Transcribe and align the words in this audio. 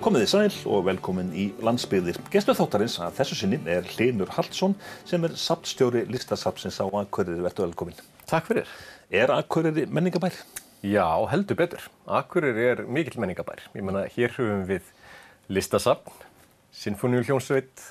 Komið 0.00 0.22
þið 0.22 0.30
sæl 0.30 0.68
og 0.72 0.84
velkomin 0.86 1.32
í 1.36 1.42
landsbyggðir. 1.60 2.16
Gestur 2.32 2.56
þáttarins 2.56 2.94
að 3.04 3.18
þessu 3.18 3.36
sinni 3.36 3.58
er 3.68 3.84
Hlinur 3.84 4.30
Hallsson 4.32 4.72
sem 5.04 5.26
er 5.28 5.34
sapstjóri 5.36 6.06
listasapsins 6.08 6.78
á 6.80 6.88
Akureyri. 6.88 7.42
Vertu 7.44 7.66
velkomin. 7.66 7.98
Takk 8.30 8.48
fyrir. 8.48 8.70
Er 9.12 9.28
Akureyri 9.34 9.84
menningabær? 9.92 10.38
Já, 10.80 11.04
heldur 11.28 11.58
betur. 11.60 11.84
Akureyri 12.08 12.64
er 12.70 12.80
mikill 12.88 13.20
menningabær. 13.20 13.60
Ég 13.76 13.84
menna, 13.84 14.06
hér 14.08 14.32
höfum 14.38 14.64
við 14.70 14.88
listasapn, 15.52 16.16
sinfoníuljónsveit, 16.80 17.84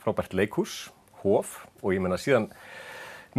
frábært 0.00 0.32
leikhús, 0.32 0.86
hof 1.20 1.58
og 1.82 1.92
ég 1.92 2.00
menna 2.00 2.16
síðan 2.16 2.48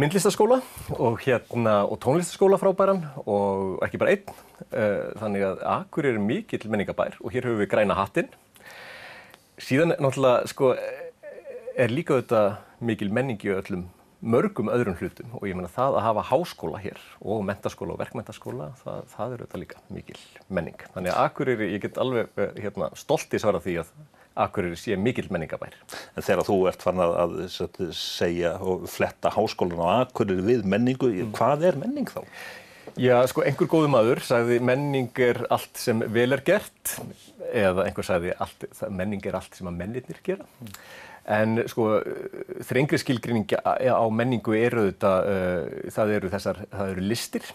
myndlistaskóla 0.00 0.60
og, 0.96 1.18
hérna, 1.20 1.82
og 1.84 1.98
tónlistaskóla 2.00 2.58
frábæran 2.60 3.02
og 3.26 3.82
ekki 3.84 4.00
bara 4.00 4.14
einn. 4.14 4.36
Þannig 5.20 5.44
að 5.46 5.64
Akureyri 5.68 6.16
er 6.16 6.24
mikill 6.24 6.68
menningabær 6.72 7.18
og 7.20 7.34
hér 7.34 7.48
höfum 7.50 7.60
við 7.60 7.72
græna 7.74 7.96
hattinn. 7.98 8.30
Síðan 9.60 9.96
náttúrulega 9.98 10.48
sko, 10.50 10.72
er 11.76 11.92
líka 11.92 12.16
þetta 12.22 12.44
mikil 12.80 13.12
menningi 13.12 13.50
í 13.50 13.58
öllum 13.58 13.90
mörgum 14.22 14.70
öðrum 14.70 14.94
hlutum 15.00 15.32
og 15.34 15.48
ég 15.50 15.56
menna 15.58 15.70
það 15.70 15.96
að 15.98 16.04
hafa 16.06 16.24
háskóla 16.30 16.78
hér 16.78 16.98
og 17.20 17.40
mentaskóla 17.46 17.96
og 17.96 18.00
verkmentaskóla, 18.04 18.68
það, 18.84 19.00
það 19.10 19.32
er 19.34 19.40
auðvitað 19.42 19.62
líka 19.64 19.80
mikil 19.90 20.18
menning. 20.46 20.84
Þannig 20.94 21.12
að 21.12 21.24
Akureyri, 21.26 21.70
ég 21.74 21.82
get 21.82 21.98
alveg 21.98 22.30
hérna, 22.38 22.92
stolt 22.98 23.34
í 23.34 23.42
svara 23.42 23.60
því 23.62 23.80
að 23.82 23.90
Akureyri 24.38 24.78
sé 24.80 24.96
mikil 24.96 25.28
menningabær. 25.32 25.76
En 26.16 26.24
þegar 26.24 26.48
þú 26.48 26.58
ert 26.70 26.84
farin 26.84 27.04
að, 27.04 27.14
að 27.50 27.92
segja 27.98 28.56
og 28.60 28.88
fletta 28.90 29.32
háskólan 29.34 29.82
á 29.84 30.06
Akureyri 30.06 30.44
við 30.46 30.66
menningu, 30.68 31.12
mm. 31.12 31.32
hvað 31.36 31.68
er 31.70 31.80
menning 31.82 32.10
þá? 32.10 32.22
Já, 32.98 33.14
sko, 33.30 33.44
einhver 33.46 33.68
góðu 33.70 33.88
maður 33.92 34.20
sagði 34.26 34.58
menning 34.64 35.12
er 35.22 35.44
allt 35.54 35.78
sem 35.80 36.02
vel 36.12 36.32
er 36.34 36.42
gert 36.44 36.96
eða 37.52 37.86
einhver 37.86 38.06
sagði 38.06 38.34
allt, 38.42 38.66
menning 38.90 39.22
er 39.28 39.38
allt 39.38 39.56
sem 39.56 39.68
að 39.70 39.78
mennirnir 39.78 40.20
gera. 40.26 40.46
Mm. 40.60 40.76
En 41.32 41.60
sko, 41.70 41.86
þrengri 42.66 42.98
skilgrinning 42.98 43.52
á 43.62 44.04
menningu 44.10 44.56
eru 44.58 44.88
þetta, 44.88 45.12
uh, 45.22 45.90
það 45.94 46.14
eru 46.16 46.30
þessar, 46.32 46.62
það 46.72 46.94
eru 46.94 47.04
listir, 47.12 47.46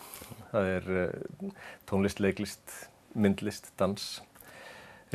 það 0.54 0.70
er 0.78 0.88
uh, 1.02 1.50
tónlist, 1.90 2.22
leiklist, 2.24 2.78
myndlist, 3.18 3.68
dans, 3.80 4.06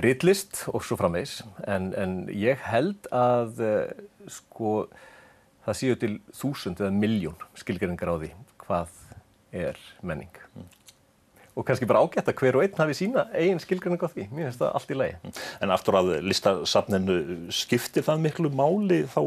ritlist 0.01 0.65
og 0.73 0.85
svo 0.87 0.97
framvegs. 1.01 1.41
En, 1.69 1.93
en 1.99 2.15
ég 2.33 2.61
held 2.71 3.09
að 3.13 3.65
uh, 3.65 4.05
sko, 4.31 4.75
það 5.67 5.81
séu 5.81 5.99
til 6.01 6.15
þúsund 6.37 6.81
eða 6.81 6.95
miljón 6.97 7.49
skilgrinningar 7.61 8.15
á 8.15 8.17
því 8.17 8.33
hvað 8.63 8.95
er 9.53 9.83
menning. 10.01 10.33
Mm 10.57 10.71
og 11.57 11.67
kannski 11.69 11.87
bara 11.89 12.01
ágætt 12.01 12.31
að 12.31 12.39
hver 12.41 12.57
og 12.57 12.65
einn 12.65 12.79
hafi 12.79 12.95
sína 12.97 13.27
eigin 13.37 13.61
skilgrinning 13.61 14.01
á 14.01 14.09
því. 14.09 14.25
Mér 14.33 14.49
finnst 14.49 14.63
það 14.63 14.77
allt 14.79 14.93
í 14.93 14.97
lagi. 14.97 15.33
En 15.61 15.75
aftur 15.75 15.99
að 15.99 16.13
listasafninu 16.25 17.17
skiptir 17.53 18.07
það 18.07 18.23
miklu 18.27 18.53
máli 18.57 19.03
þá 19.13 19.21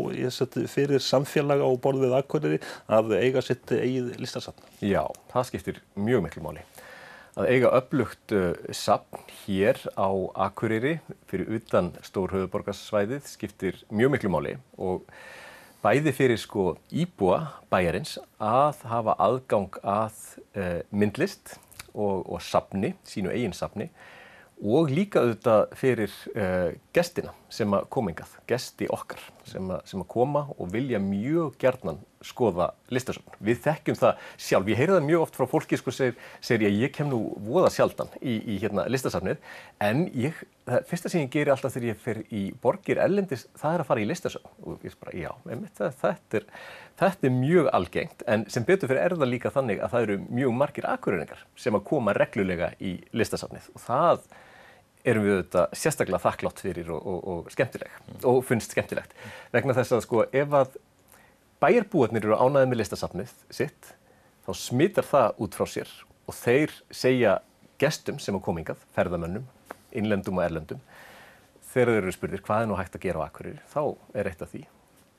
fyrir 0.72 1.04
samfélaga 1.04 1.68
og 1.68 1.78
borðið 1.84 2.18
Akureyri 2.18 2.62
að 2.90 3.14
eiga 3.20 3.46
sitt 3.46 3.76
eigið 3.76 4.16
listasafn? 4.22 4.66
Já, 4.82 5.04
það 5.34 5.50
skiptir 5.52 5.82
mjög 5.94 6.26
miklu 6.26 6.46
máli. 6.48 6.66
Að 7.36 7.50
eiga 7.52 7.70
upplugt 7.76 8.32
uh, 8.32 8.54
safn 8.72 9.20
hér 9.42 9.82
á 10.00 10.08
Akureyri. 10.46 11.02
Fyrir 11.28 11.50
utan 11.58 11.90
stór 12.00 12.32
höfuborgarsvæðið 12.32 13.26
skiptir 13.28 13.82
mjög 13.92 14.14
miklu 14.14 14.32
máli 14.32 14.54
og 14.80 15.04
bæði 15.84 16.14
fyrir 16.16 16.40
sko 16.40 16.78
íbúa 16.96 17.42
bæjarins 17.68 18.16
að 18.40 18.86
hafa 18.88 19.18
aðgang 19.28 19.76
að 19.84 20.22
uh, 20.56 20.80
myndlist 20.96 21.58
og, 21.92 22.24
og 22.24 22.40
safni, 22.40 22.94
sínu 23.04 23.34
eigin 23.36 23.58
safni 23.58 23.90
og 24.64 24.92
líka 24.94 25.22
auðvitað 25.22 25.64
fyrir 25.76 26.14
uh, 26.32 26.72
gestina 26.96 27.34
sem 27.52 27.72
að 27.76 27.88
komingað, 27.92 28.32
gesti 28.48 28.88
okkar 28.92 29.22
sem 29.48 29.72
að, 29.72 29.82
sem 29.90 30.02
að 30.02 30.10
koma 30.12 30.46
og 30.56 30.70
vilja 30.72 31.02
mjög 31.04 31.58
gerðnan 31.62 32.00
skoða 32.26 32.72
listasöfn. 32.94 33.36
Við 33.44 33.60
þekkjum 33.66 34.00
það 34.00 34.24
sjálf, 34.48 34.72
ég 34.72 34.80
heyri 34.80 34.96
það 34.96 35.08
mjög 35.10 35.26
oft 35.26 35.38
frá 35.38 35.46
fólki 35.50 35.80
sko 35.80 35.94
segir, 35.94 36.16
segir 36.44 36.70
ég, 36.70 36.80
ég 36.86 36.96
kem 36.96 37.12
nú 37.12 37.22
voða 37.46 37.70
sjaldan 37.74 38.12
í, 38.22 38.40
í 38.56 38.58
hérna 38.64 38.88
listasafnið 38.90 39.44
en 39.84 40.08
ég, 40.16 40.40
það 40.66 40.88
fyrsta 40.90 41.12
sem 41.12 41.24
ég 41.24 41.34
gerir 41.34 41.54
alltaf 41.54 41.76
þegar 41.76 41.92
ég 41.92 42.02
fer 42.02 42.22
í 42.34 42.42
borgir 42.62 43.02
ellendis, 43.04 43.46
það 43.60 43.76
er 43.76 43.84
að 43.84 43.90
fara 43.92 44.02
í 44.04 44.08
listasöfn. 44.10 44.56
Og 44.66 44.86
ég 44.86 44.94
er 44.94 45.00
bara, 45.04 45.16
já, 45.20 45.32
einmitt, 45.52 45.78
þetta 46.02 46.42
er 46.42 46.50
Þetta 46.96 47.28
er 47.28 47.34
mjög 47.36 47.70
algengt. 47.76 48.24
En 48.32 48.46
sem 48.52 48.64
betur 48.64 48.88
fyrir 48.88 49.04
er 49.04 49.16
það 49.20 49.28
líka 49.34 49.52
þannig 49.52 49.82
að 49.84 49.92
það 49.92 50.06
eru 50.06 50.16
mjög 50.38 50.54
margir 50.56 50.86
akureyringar 50.88 51.42
sem 51.60 51.76
að 51.76 51.84
koma 51.90 52.14
reglulega 52.16 52.70
í 52.80 52.94
listasafnið. 53.12 53.68
Og 53.76 53.84
það 53.84 54.22
erum 55.06 55.26
við 55.26 55.36
auðvitað 55.36 55.76
sérstaklega 55.82 56.24
þakklátt 56.24 56.62
fyrir 56.64 56.92
og, 56.96 57.02
og, 57.04 57.20
og 57.34 57.50
skemmtileg 57.54 57.98
mm. 58.00 58.22
og 58.32 58.40
finnst 58.48 58.72
skemmtilegt. 58.74 59.12
Vegna 59.54 59.76
þess 59.76 59.98
að 59.98 60.06
sko 60.08 60.24
ef 60.32 60.56
að 60.62 60.80
bæjarbúarnir 61.64 62.26
eru 62.26 62.40
ánæðið 62.40 62.72
með 62.72 62.82
listasafnið 62.82 63.36
sitt 63.60 63.92
þá 64.48 64.52
smittar 64.62 65.10
það 65.10 65.44
út 65.46 65.60
frá 65.60 65.68
sér 65.70 65.92
og 66.26 66.40
þeir 66.40 66.74
segja 66.96 67.36
gestum 67.82 68.18
sem 68.24 68.38
að 68.38 68.46
komingað, 68.48 68.82
ferðamönnum, 68.96 69.46
innlendum 69.96 70.40
og 70.40 70.46
erlendum 70.46 70.82
þegar 71.72 71.92
þeir 71.92 72.02
eru 72.02 72.16
spurðir 72.16 72.44
hvað 72.46 72.64
er 72.64 72.70
nú 72.72 72.80
hægt 72.80 72.96
að 72.96 73.06
gera 73.08 73.24
á 73.24 73.28
akureyri 73.28 73.62
þá 73.72 73.82
er 74.16 74.30
eitt 74.32 74.44
af 74.46 74.52
því 74.54 74.64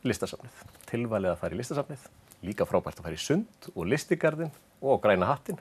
listasafnið. 0.07 0.65
Tilvalið 0.87 1.33
að 1.33 1.41
fara 1.41 1.57
í 1.57 1.61
listasafnið, 1.61 2.09
líka 2.47 2.67
frábært 2.69 3.01
að 3.01 3.09
fara 3.09 3.19
í 3.19 3.23
sund 3.23 3.71
og 3.75 3.89
listigarðin 3.91 4.53
og 4.81 5.01
græna 5.05 5.29
hattin 5.31 5.61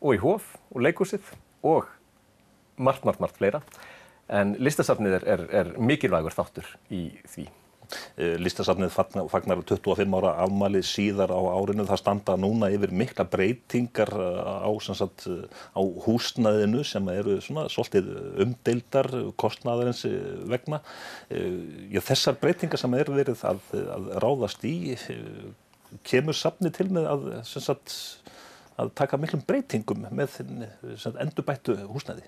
og 0.00 0.16
í 0.16 0.20
hof 0.22 0.52
og 0.72 0.82
leikúsið 0.84 1.30
og 1.66 1.88
margt, 2.76 3.06
margt, 3.08 3.22
margt 3.22 3.38
fleira. 3.38 3.62
En 4.28 4.56
listasafnið 4.58 5.20
er, 5.20 5.28
er, 5.36 5.44
er 5.62 5.72
mikilvægur 5.78 6.34
þáttur 6.34 6.68
í 6.90 7.08
því. 7.30 7.46
Eh, 8.16 8.34
listasafnið 8.40 8.92
fagnar 8.94 9.60
25 9.62 10.16
ára 10.18 10.32
afmæli 10.44 10.82
síðar 10.86 11.32
á 11.32 11.40
árinu. 11.54 11.86
Það 11.86 12.00
standa 12.00 12.36
núna 12.40 12.70
yfir 12.74 12.92
mikla 12.96 13.26
breytingar 13.30 14.10
eh, 14.10 14.66
á, 14.66 14.70
sagt, 14.88 15.26
á 15.76 15.80
húsnaðinu 16.06 16.82
sem 16.86 17.10
eru 17.14 17.38
svona 17.44 17.66
svolítið 17.72 18.10
umdeildar 18.44 19.10
kostnaðarins 19.40 20.04
eh, 20.08 20.16
vegna. 20.50 20.80
Já, 21.30 22.00
þessar 22.08 22.40
breytingar 22.40 22.80
sem 22.80 22.96
eru 22.98 23.16
verið 23.16 23.44
að, 23.46 23.62
að 23.74 24.08
ráðast 24.24 24.64
í, 24.66 24.76
kemur 26.06 26.36
safni 26.36 26.72
til 26.74 26.88
með 26.94 27.10
að, 27.12 27.28
sagt, 27.46 27.94
að 28.80 28.90
taka 28.98 29.20
miklum 29.20 29.44
breytingum 29.46 30.08
með 30.10 30.40
endurbættu 31.14 31.78
húsnaði? 31.90 32.26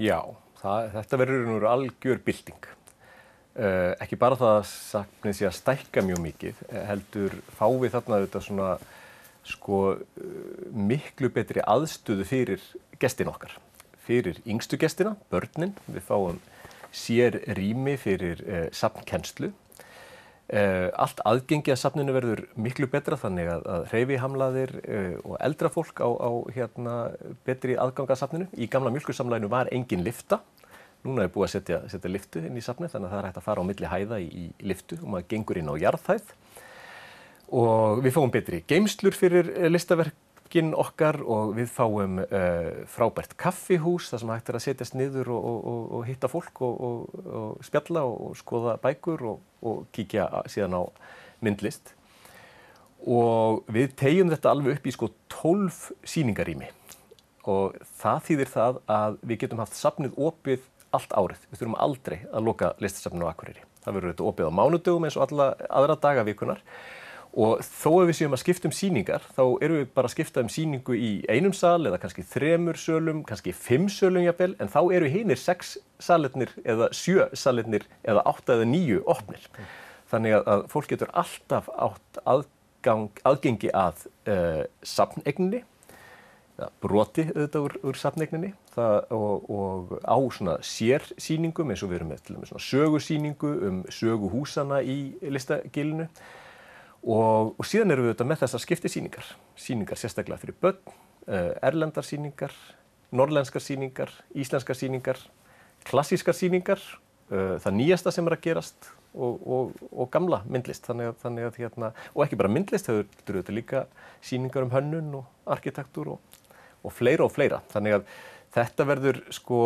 Já, 0.00 0.20
það, 0.62 0.92
þetta 0.98 1.20
verður 1.24 1.66
algjör 1.74 2.22
bilding. 2.24 2.70
Uh, 3.50 3.96
ekki 3.98 4.14
bara 4.14 4.36
það 4.38 4.52
að 4.60 4.68
saknið 4.70 5.34
sé 5.34 5.46
að 5.48 5.56
stækka 5.56 6.02
mjög 6.06 6.20
mikið, 6.22 6.58
eh, 6.70 6.84
heldur 6.86 7.32
fáið 7.58 7.88
þarna 7.96 8.20
þetta 8.22 8.42
svona 8.46 8.68
sko 9.50 9.78
uh, 9.98 10.28
miklu 10.70 11.32
betri 11.34 11.64
aðstöðu 11.66 12.26
fyrir 12.30 12.62
gestin 13.02 13.32
okkar. 13.32 13.56
Fyrir 14.06 14.38
yngstu 14.46 14.78
gestina, 14.78 15.16
börnin, 15.34 15.74
við 15.90 16.06
fáum 16.06 16.38
sér 16.94 17.40
rými 17.58 17.96
fyrir 17.98 18.44
uh, 18.46 18.68
sapnkennslu. 18.70 19.52
Allt 20.50 21.20
aðgengi 21.22 21.70
að 21.70 21.76
sapninu 21.78 22.10
verður 22.10 22.40
miklu 22.58 22.88
betra 22.90 23.14
þannig 23.14 23.46
að, 23.52 23.68
að 23.70 23.84
hreyfihamlaðir 23.92 24.72
og 25.22 25.36
eldra 25.46 25.70
fólk 25.70 26.02
á, 26.02 26.10
á 26.10 26.30
hérna, 26.50 26.94
betri 27.46 27.76
aðgang 27.78 28.10
að 28.10 28.18
sapninu. 28.18 28.48
Í 28.58 28.66
gamla 28.66 28.90
mjölkursamlæginu 28.90 29.46
var 29.52 29.70
engin 29.70 30.02
lifta 30.02 30.40
Núna 31.06 31.24
er 31.24 31.30
búið 31.32 31.46
að 31.46 31.52
setja, 31.54 31.76
setja 31.88 32.10
liftu 32.12 32.40
inn 32.44 32.58
í 32.60 32.64
safni 32.64 32.88
þannig 32.90 33.08
að 33.08 33.12
það 33.12 33.20
er 33.20 33.28
hægt 33.28 33.38
að 33.40 33.44
fara 33.46 33.62
á 33.64 33.68
milli 33.68 33.88
hæða 33.88 34.18
í, 34.20 34.26
í 34.28 34.66
liftu 34.68 34.98
og 35.00 35.12
maður 35.14 35.28
gengur 35.30 35.60
inn 35.60 35.70
á 35.72 35.74
jarðhæð. 35.80 36.32
Og 37.60 38.02
við 38.04 38.16
fáum 38.16 38.32
betri 38.34 38.60
geimslur 38.68 39.16
fyrir 39.16 39.48
eh, 39.54 39.70
listaverkin 39.70 40.74
okkar 40.78 41.18
og 41.24 41.54
við 41.56 41.70
fáum 41.72 42.20
uh, 42.22 42.82
frábært 42.90 43.32
kaffihús 43.40 44.10
þar 44.12 44.22
sem 44.22 44.32
hægt 44.34 44.50
er 44.52 44.58
að 44.58 44.64
setjast 44.66 44.98
niður 44.98 45.32
og, 45.32 45.46
og, 45.50 45.62
og, 45.72 45.86
og 45.96 46.04
hitta 46.10 46.30
fólk 46.30 46.60
og 46.66 47.62
spjalla 47.64 48.04
og 48.04 48.36
skoða 48.38 48.76
bækur 48.82 49.24
og 49.30 49.80
kíkja 49.96 50.28
síðan 50.52 50.76
á 50.78 50.82
myndlist. 51.40 51.94
Og 53.08 53.64
við 53.72 53.94
tegjum 53.96 54.28
þetta 54.34 54.52
alveg 54.52 54.76
upp 54.76 54.86
í 54.90 54.92
sko 54.92 55.08
12 55.32 56.04
síningarými 56.04 56.68
og 57.48 57.78
það 57.96 58.26
þýðir 58.26 58.50
það 58.52 58.78
að 58.92 59.16
við 59.24 59.40
getum 59.44 59.62
haft 59.62 59.78
safnið 59.78 60.18
opið 60.20 60.66
allt 60.96 61.12
árið. 61.16 61.44
Við 61.50 61.60
þurfum 61.60 61.76
aldrei 61.86 62.16
að 62.30 62.46
loka 62.46 62.72
listasafninu 62.82 63.28
á 63.28 63.32
Akureyri. 63.32 63.66
Það 63.84 63.96
verður 63.96 64.12
þetta 64.12 64.30
opið 64.30 64.50
á 64.50 64.58
mánudögum 64.58 65.06
eins 65.06 65.18
og 65.18 65.26
alla 65.26 65.52
aðra 65.70 65.96
daga 66.00 66.26
vikunar 66.28 66.64
og 67.30 67.60
þó 67.62 67.90
að 68.00 68.08
við 68.08 68.16
séum 68.18 68.34
að 68.34 68.40
skipta 68.42 68.66
um 68.66 68.74
síningar 68.74 69.26
þá 69.36 69.42
eru 69.62 69.76
við 69.78 69.90
bara 69.94 70.08
að 70.08 70.14
skipta 70.16 70.42
um 70.42 70.50
síningu 70.50 70.96
í 70.98 71.10
einum 71.30 71.54
sal 71.54 71.78
eða 71.86 72.00
kannski 72.02 72.24
þremur 72.26 72.78
sölum, 72.80 73.22
kannski 73.26 73.54
fimm 73.54 73.86
sölum 73.92 74.24
jafnvel 74.26 74.56
en 74.58 74.72
þá 74.72 74.80
eru 74.96 75.10
hinnir 75.12 75.38
sex 75.38 75.76
saletnir 76.02 76.50
eða 76.64 76.90
sjö 76.96 77.28
saletnir 77.38 77.86
eða 78.02 78.24
átta 78.26 78.56
eða 78.56 78.66
nýju 78.72 79.04
opnir. 79.06 79.46
Þannig 80.10 80.40
að, 80.40 80.64
fólk 80.72 80.90
getur 80.90 81.12
alltaf 81.14 81.70
átt 81.70 82.22
aðgang, 82.26 83.12
aðgengi 83.22 83.70
að 83.78 84.08
uh, 84.26 84.64
safnegninni 84.82 85.62
ja, 85.62 85.69
broti 86.82 87.24
auðvitað 87.30 87.64
úr, 87.66 87.74
úr 87.90 87.98
safneigninni 87.98 88.50
og, 88.76 89.48
og 89.50 89.94
á 90.04 90.16
svona 90.34 90.58
sérsýningum 90.64 91.72
eins 91.72 91.84
og 91.84 91.92
við 91.92 92.00
erum 92.00 92.12
með 92.12 92.22
til 92.26 92.36
og 92.36 92.42
með 92.42 92.52
svona 92.52 92.66
sögusýningu 92.66 93.52
um 93.68 93.82
söguhúsana 93.88 94.80
í 94.84 94.98
listagilinu. 95.22 96.08
Og, 97.00 97.54
og 97.56 97.64
síðan 97.64 97.94
erum 97.94 98.04
við 98.04 98.12
auðvitað 98.12 98.28
með 98.28 98.42
þessar 98.42 98.64
skiptisýningar, 98.66 99.28
sýningar 99.56 100.00
sérstaklega 100.00 100.42
fyrir 100.42 100.56
börn, 100.60 100.80
uh, 101.30 101.52
erlendarsýningar, 101.64 102.52
norrlenskar 103.16 103.64
sýningar, 103.64 104.12
íslenskar 104.36 104.76
sýningar, 104.76 105.22
klassískar 105.88 106.36
sýningar, 106.36 106.82
uh, 107.32 107.56
það 107.62 107.78
nýjasta 107.78 108.12
sem 108.12 108.28
er 108.28 108.36
að 108.36 108.44
gerast 108.50 108.90
og, 109.14 109.40
og, 109.40 109.80
og 109.90 110.10
gamla 110.12 110.42
myndlist. 110.44 110.84
Þannig 110.90 111.14
að, 111.14 111.16
þannig 111.24 111.48
að 111.48 111.58
hérna, 111.62 111.92
og 112.12 112.26
ekki 112.26 112.40
bara 112.42 112.52
myndlist 112.52 112.90
þau 112.90 112.98
eru 113.00 113.40
þetta 113.40 113.56
líka 113.56 113.84
síningar 114.20 114.68
um 114.68 114.74
hönnun 114.74 115.16
og 115.22 115.54
arkitektúr 115.56 116.14
og, 116.18 116.38
og 116.84 116.94
fleira 116.94 117.26
og 117.26 117.34
fleira. 117.34 117.60
Þannig 117.72 117.98
að 117.98 118.14
þetta 118.56 118.86
verður 118.90 119.20
sko 119.34 119.60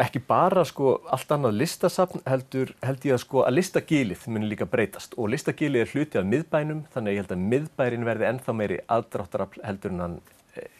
ekki 0.00 0.22
bara 0.24 0.64
sko 0.64 0.94
allt 1.12 1.32
annað 1.34 1.58
listasafn 1.60 2.22
heldur 2.24 2.70
held 2.84 3.02
ég 3.04 3.16
að 3.16 3.24
sko 3.26 3.42
að 3.44 3.58
listagilið 3.58 4.28
munir 4.32 4.52
líka 4.54 4.68
breytast. 4.68 5.16
Og 5.20 5.32
listagilið 5.32 5.84
er 5.84 5.92
hluti 5.92 6.20
af 6.20 6.28
miðbænum 6.28 6.86
þannig 6.94 7.10
að 7.10 7.16
ég 7.16 7.24
held 7.24 7.34
að 7.34 7.48
miðbærin 7.52 8.06
verði 8.08 8.28
ennþá 8.30 8.54
meiri 8.56 8.78
aðdráttarafl 8.96 9.64
heldur 9.66 9.92
en 9.92 10.04
hann 10.06 10.16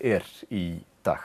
er 0.00 0.26
í 0.50 0.64
dag. 1.02 1.22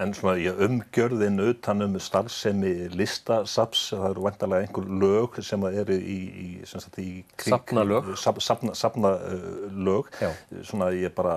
En 0.00 0.14
svona 0.16 0.34
í 0.42 0.48
umgjörðin 0.50 1.38
utan 1.44 1.84
um 1.86 1.96
starfsemi 2.02 2.72
listasaps, 2.94 3.86
það 3.94 4.06
eru 4.10 4.24
vantarlega 4.26 4.66
einhver 4.66 4.88
lög 5.02 5.38
sem 5.46 5.66
eru 5.70 5.98
í, 5.98 6.18
í, 6.44 6.48
í 7.04 7.10
Sapnalög. 7.46 8.14
Sap, 8.20 8.40
sapna, 8.42 8.74
sapna 8.78 9.14
uh, 9.20 9.66
lög, 9.70 10.10
já. 10.20 10.32
svona 10.66 10.90
ég 10.96 11.14
bara, 11.14 11.36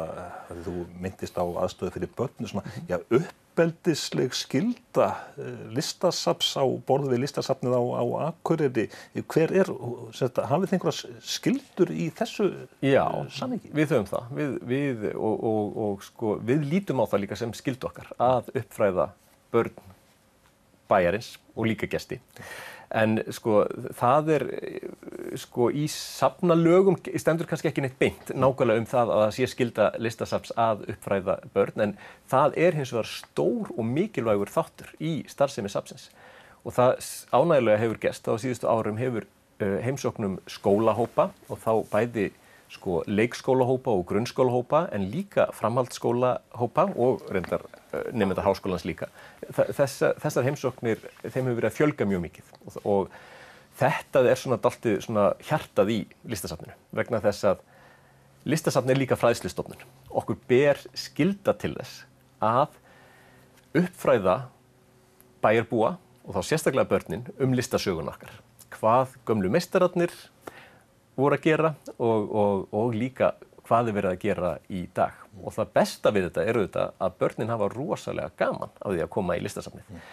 þú 0.65 0.88
myndist 0.97 1.38
á 1.38 1.45
aðstöðu 1.45 1.94
fyrir 1.97 2.15
börnu, 2.17 2.50
svona, 2.50 2.65
já, 2.89 2.97
upp 3.03 3.35
uppeldisleg 3.57 4.36
skilda 4.38 5.07
eh, 5.42 5.65
listasaps 5.74 6.51
á 6.62 6.65
borðu 6.88 7.09
við 7.15 7.24
listasapnið 7.24 7.74
á, 7.74 7.81
á 7.81 8.04
Akureyri. 8.30 8.86
Hver 9.25 9.54
er, 9.63 9.71
hafið 10.13 10.69
þið 10.69 10.75
einhverja 10.77 11.12
skildur 11.25 11.92
í 11.92 12.09
þessu 12.13 12.50
Já, 12.86 13.06
sammingi? 13.33 13.71
við 13.74 13.95
höfum 13.95 14.09
það. 14.12 14.30
Við, 14.38 14.56
við, 14.69 15.06
og, 15.15 15.44
og, 15.50 15.77
og 15.88 16.06
sko, 16.06 16.38
við 16.45 16.68
lítum 16.69 17.01
á 17.01 17.09
það 17.09 17.24
líka 17.25 17.39
sem 17.39 17.54
skildu 17.57 17.89
okkar 17.89 18.13
að 18.21 18.51
uppfræða 18.54 19.09
börn 19.54 19.94
bæjarins 20.88 21.33
og 21.57 21.68
líka 21.68 21.89
gesti 21.89 22.21
en 22.95 23.19
sko 23.36 23.66
það 23.98 24.30
er 24.38 24.45
sko 25.39 25.68
í 25.75 25.88
safnalögum 25.92 26.95
stendur 27.19 27.50
kannski 27.50 27.72
ekki 27.72 27.84
neitt 27.84 27.98
beint 28.00 28.31
nákvæmlega 28.31 28.81
um 28.81 28.88
það 28.88 29.12
að 29.12 29.24
það 29.24 29.34
sé 29.36 29.50
skilda 29.51 29.89
listasaps 30.00 30.54
að 30.56 30.86
uppfræða 30.94 31.38
börn 31.56 31.84
en 31.84 31.95
það 32.31 32.57
er 32.68 32.80
hins 32.80 32.94
vegar 32.95 33.12
stór 33.12 33.74
og 33.75 33.89
mikilvægur 33.92 34.54
þáttur 34.54 34.94
í 35.04 35.13
starfsemi 35.28 35.72
sapsins 35.72 36.10
og 36.63 36.75
það 36.78 36.95
ánægilega 37.36 37.84
hefur 37.84 38.01
gest 38.07 38.28
á 38.31 38.34
síðustu 38.39 38.72
árum 38.72 39.00
hefur 39.00 39.28
uh, 39.28 39.78
heimsóknum 39.84 40.39
skólahópa 40.48 41.31
og 41.48 41.63
þá 41.63 41.74
bæði 41.92 42.30
sko 42.72 43.01
leikskólahópa 43.07 43.92
og 43.95 44.07
grunnskólahópa 44.10 44.88
en 44.95 45.07
líka 45.12 45.48
framhaldsskólahópa 45.56 46.89
og 46.95 47.24
reyndar 47.31 47.63
nefnda 48.13 48.45
háskólans 48.45 48.85
líka. 48.88 49.09
Þessa, 49.51 50.13
þessar 50.21 50.47
heimsóknir, 50.47 51.01
þeim 51.23 51.47
hefur 51.47 51.57
verið 51.59 51.69
að 51.71 51.77
fjölga 51.77 52.07
mjög 52.09 52.23
mikið 52.27 52.53
og, 52.57 52.77
og 52.83 53.17
þetta 53.77 54.23
er 54.25 54.41
svona 54.41 54.59
daltið 54.61 54.99
svona 55.05 55.29
hjartað 55.47 55.94
í 55.94 55.99
listasafninu 56.29 56.75
vegna 56.97 57.21
þess 57.23 57.49
að 57.51 57.63
listasafn 58.47 58.91
er 58.94 58.99
líka 58.99 59.17
fræðslistofnun. 59.19 59.81
Okkur 60.07 60.39
ber 60.49 60.79
skilda 60.97 61.53
til 61.59 61.73
þess 61.75 62.05
að 62.44 62.77
uppfræða 63.77 64.38
bæjarbúa 65.43 65.95
og 66.27 66.35
þá 66.35 66.41
sérstaklega 66.43 66.89
börnin 66.89 67.27
um 67.43 67.53
listasögun 67.55 68.09
okkar. 68.11 68.31
Hvað 68.73 69.15
gömlu 69.27 69.51
meistararnir 69.51 70.13
voru 71.17 71.38
að 71.38 71.45
gera 71.47 71.73
og, 71.97 72.31
og, 72.31 72.65
og 72.75 72.95
líka 72.95 73.33
hvað 73.67 73.91
er 73.91 73.97
verið 73.97 74.13
að 74.13 74.23
gera 74.23 74.53
í 74.71 74.85
dag. 74.95 75.19
Og 75.43 75.53
það 75.55 75.73
besta 75.77 76.13
við 76.15 76.29
þetta 76.29 76.47
eru 76.51 76.63
þetta 76.65 76.87
að 77.03 77.19
börnin 77.21 77.53
hafa 77.53 77.69
rosalega 77.73 78.33
gaman 78.39 78.73
á 78.79 78.87
því 78.87 79.03
að 79.03 79.13
koma 79.17 79.37
í 79.37 79.43
listasafnið. 79.43 79.91
Mm. 79.91 80.07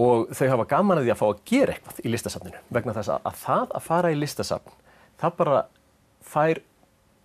Og 0.00 0.32
þau 0.38 0.48
hafa 0.54 0.66
gaman 0.70 1.00
að 1.00 1.06
því 1.06 1.14
að 1.14 1.20
fá 1.20 1.26
að 1.28 1.44
gera 1.50 1.74
eitthvað 1.74 2.02
í 2.04 2.12
listasafninu 2.14 2.64
vegna 2.70 2.96
þess 2.96 3.12
að, 3.14 3.22
að 3.26 3.38
það 3.44 3.76
að 3.78 3.86
fara 3.86 4.10
í 4.10 4.18
listasafn, 4.18 4.76
það 5.20 5.38
bara 5.40 5.62
fær 6.30 6.60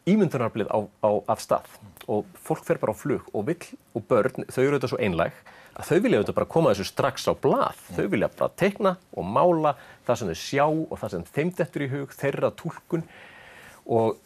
ímyndunarblið 0.10 0.70
á, 0.70 0.80
á, 1.02 1.10
af 1.34 1.42
stað 1.42 1.76
og 2.12 2.26
fólk 2.46 2.66
fer 2.66 2.80
bara 2.82 2.94
á 2.94 2.98
flug 2.98 3.30
og 3.34 3.46
vill 3.48 3.62
og 3.98 4.06
börn, 4.10 4.46
þau 4.54 4.62
eru 4.64 4.78
þetta 4.78 4.90
svo 4.92 5.00
einlæg 5.02 5.38
að 5.76 5.90
þau 5.90 6.00
vilja 6.06 6.20
auðvitað 6.20 6.38
bara 6.38 6.52
koma 6.56 6.74
þessu 6.74 6.88
strax 6.90 7.26
á 7.28 7.34
blað. 7.36 7.78
Mm. 7.78 7.96
Þau 7.98 8.06
vilja 8.14 8.30
bara 8.40 8.58
teikna 8.62 8.96
og 9.12 9.26
mála 9.28 9.76
það 10.08 10.20
sem 10.20 10.30
þau 10.32 10.42
sjá 10.42 10.66
og 10.66 11.00
það 11.02 11.14
sem 11.14 11.26
þeim 11.36 11.54
dettur 11.60 11.86
í 11.86 11.90
hug, 11.92 12.14
þeirra 12.16 12.52
tólkun 12.62 13.06
og, 13.86 14.18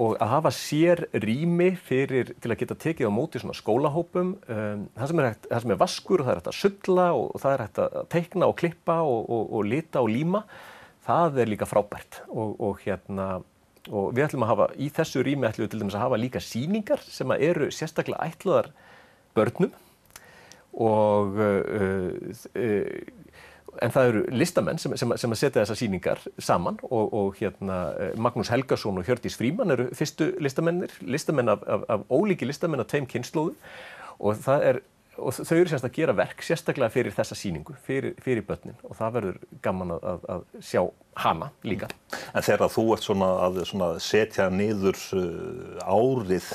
og 0.00 0.16
að 0.18 0.30
hafa 0.32 0.50
sér 0.54 1.04
rými 1.22 1.70
fyrir, 1.78 2.32
til 2.42 2.50
að 2.50 2.60
geta 2.62 2.76
tekið 2.82 3.10
á 3.10 3.12
móti 3.14 3.42
svona 3.42 3.54
skólahópum. 3.54 4.34
Um, 4.50 4.84
það, 4.96 5.08
sem 5.10 5.24
hægt, 5.24 5.48
það 5.50 5.64
sem 5.64 5.74
er 5.74 5.80
vaskur 5.84 6.20
og 6.20 6.26
það 6.26 6.32
er 6.32 6.40
hægt 6.40 6.52
að 6.52 6.60
sulla 6.60 7.08
og, 7.14 7.26
og 7.30 7.44
það 7.44 7.56
er 7.56 7.64
hægt 7.64 7.82
að 7.84 7.98
teikna 8.16 8.50
og 8.50 8.58
klippa 8.60 9.00
og, 9.06 9.34
og 9.44 9.66
lita 9.70 10.02
og 10.02 10.10
líma, 10.10 10.44
það 11.06 11.42
er 11.44 11.52
líka 11.52 11.68
frábært 11.68 12.22
og 12.32 12.80
hérna 12.82 13.28
og 13.92 14.14
við 14.16 14.26
ætlum 14.28 14.44
að 14.46 14.52
hafa, 14.54 14.68
í 14.80 14.88
þessu 14.96 15.22
rými 15.24 15.48
ætlum 15.48 15.66
við 15.66 15.72
til 15.74 15.80
dæmis 15.82 15.96
að 15.98 16.04
hafa 16.06 16.20
líka 16.20 16.40
síningar 16.40 17.02
sem 17.04 17.34
eru 17.36 17.68
sérstaklega 17.74 18.30
ætlaðar 18.30 18.70
börnum 19.36 19.74
og 20.74 21.36
uh, 21.38 21.60
uh, 22.56 22.94
en 23.82 23.94
það 23.94 24.10
eru 24.10 24.22
listamenn 24.34 24.80
sem, 24.80 24.94
sem, 25.00 25.14
sem 25.20 25.34
að 25.34 25.40
setja 25.40 25.62
þessar 25.62 25.80
síningar 25.80 26.24
saman 26.38 26.78
og, 26.86 27.14
og 27.14 27.38
hérna 27.40 27.78
Magnús 28.20 28.52
Helgason 28.52 29.00
og 29.00 29.08
Hjördís 29.08 29.38
Fríman 29.40 29.74
eru 29.74 29.88
fyrstu 29.96 30.32
listamennir, 30.42 30.94
listamenn 31.02 31.52
af, 31.52 31.64
af, 31.66 31.86
af 31.88 32.08
ólíki 32.12 32.48
listamenn 32.48 32.84
af 32.84 32.90
tveim 32.92 33.08
kynnslóðum 33.10 33.56
og 34.24 34.50
er 34.54 34.82
og 35.18 35.34
þau 35.36 35.56
eru 35.60 35.70
semst 35.70 35.86
að 35.86 35.94
gera 35.94 36.14
verk 36.16 36.42
sérstaklega 36.44 36.92
fyrir 36.92 37.14
þessa 37.14 37.36
síningu, 37.38 37.76
fyrir, 37.86 38.16
fyrir 38.22 38.44
börnin 38.46 38.76
og 38.82 38.96
það 38.98 39.16
verður 39.18 39.40
gaman 39.62 39.94
að, 39.94 40.06
að, 40.10 40.28
að 40.34 40.44
sjá 40.70 40.80
hana 41.22 41.50
líka. 41.66 41.90
En 42.34 42.44
þegar 42.44 42.72
þú 42.74 42.86
ert 42.96 43.06
svona 43.06 43.30
að 43.44 43.60
svona 43.70 43.90
setja 44.02 44.48
niður 44.50 44.98
árið 45.84 46.50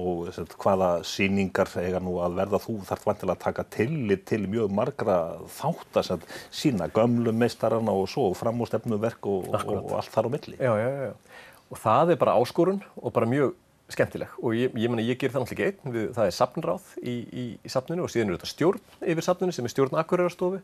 og 0.00 0.30
set, 0.34 0.56
hvaða 0.60 0.90
síningar 1.06 1.70
eiga 1.82 2.00
nú 2.02 2.16
að 2.24 2.36
verða? 2.40 2.60
Þú 2.64 2.76
þarf 2.88 3.06
vantilega 3.08 3.36
að 3.36 3.44
taka 3.44 3.64
tillit 3.76 4.26
til 4.30 4.42
mjög 4.50 4.74
margra 4.80 5.16
þátt 5.58 6.00
að 6.02 6.26
sína 6.48 6.90
gömlu 6.94 7.34
meistarana 7.36 7.94
og 7.94 8.08
svo 8.10 8.30
fram 8.38 8.62
á 8.62 8.64
stefnuverk 8.70 9.30
og, 9.30 9.50
og, 9.52 9.74
og 9.78 9.96
allt 10.00 10.14
þar 10.14 10.30
á 10.30 10.34
milli. 10.36 10.56
Já, 10.60 10.72
já, 10.80 10.88
já. 11.08 11.50
Og 11.70 11.82
það 11.82 12.14
er 12.14 12.22
bara 12.22 12.38
áskorun 12.40 12.80
og 12.98 13.12
bara 13.14 13.28
mjög 13.30 13.52
skemmtileg. 13.90 14.32
Og 14.42 14.54
ég, 14.54 14.72
ég, 14.78 14.90
meni, 14.90 15.04
ég 15.08 15.18
ger 15.18 15.34
það 15.34 15.44
náttúrulega 15.44 15.74
ekki 15.74 15.90
einn, 15.90 16.14
það 16.16 16.30
er 16.30 16.36
safnráð 16.36 16.94
í, 17.02 17.14
í, 17.14 17.44
í 17.58 17.72
safninu 17.72 18.06
og 18.06 18.12
síðan 18.12 18.32
er 18.32 18.38
þetta 18.38 18.54
stjórn 18.54 19.04
yfir 19.12 19.26
safninu 19.26 19.54
sem 19.54 19.66
er 19.66 19.74
stjórn 19.74 19.98
Akureyrastofu 20.00 20.62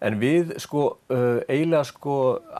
en 0.00 0.16
við 0.20 0.54
sko 0.60 0.84
uh, 1.12 1.40
eiginlega 1.48 1.84
sko 1.88 2.14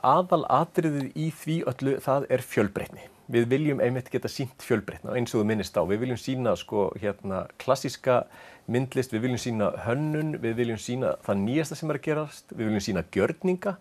aðal 0.05 0.43
atriðið 0.61 1.09
í 1.17 1.31
því 1.41 1.57
öllu 1.71 1.95
það 2.03 2.27
er 2.33 2.45
fjölbreytni 2.45 3.07
við 3.31 3.47
viljum 3.51 3.81
einmitt 3.83 4.11
geta 4.11 4.29
sínt 4.31 4.63
fjölbreytna 4.65 5.15
eins 5.15 5.33
og 5.33 5.41
þú 5.41 5.47
minnist 5.51 5.77
á. 5.79 5.83
Við 5.87 6.05
viljum 6.05 6.19
sína 6.19 6.55
sko, 6.59 6.89
hérna, 6.99 7.45
klassiska 7.61 8.23
myndlist, 8.71 9.13
við 9.13 9.27
viljum 9.27 9.41
sína 9.41 9.73
hönnun, 9.85 10.37
við 10.41 10.61
viljum 10.61 10.79
sína 10.81 11.15
það 11.25 11.43
nýjasta 11.45 11.77
sem 11.79 11.91
er 11.91 11.99
að 11.99 12.07
gerast, 12.07 12.53
við 12.53 12.69
viljum 12.69 12.85
sína 12.85 13.03
gjörninga, 13.15 13.75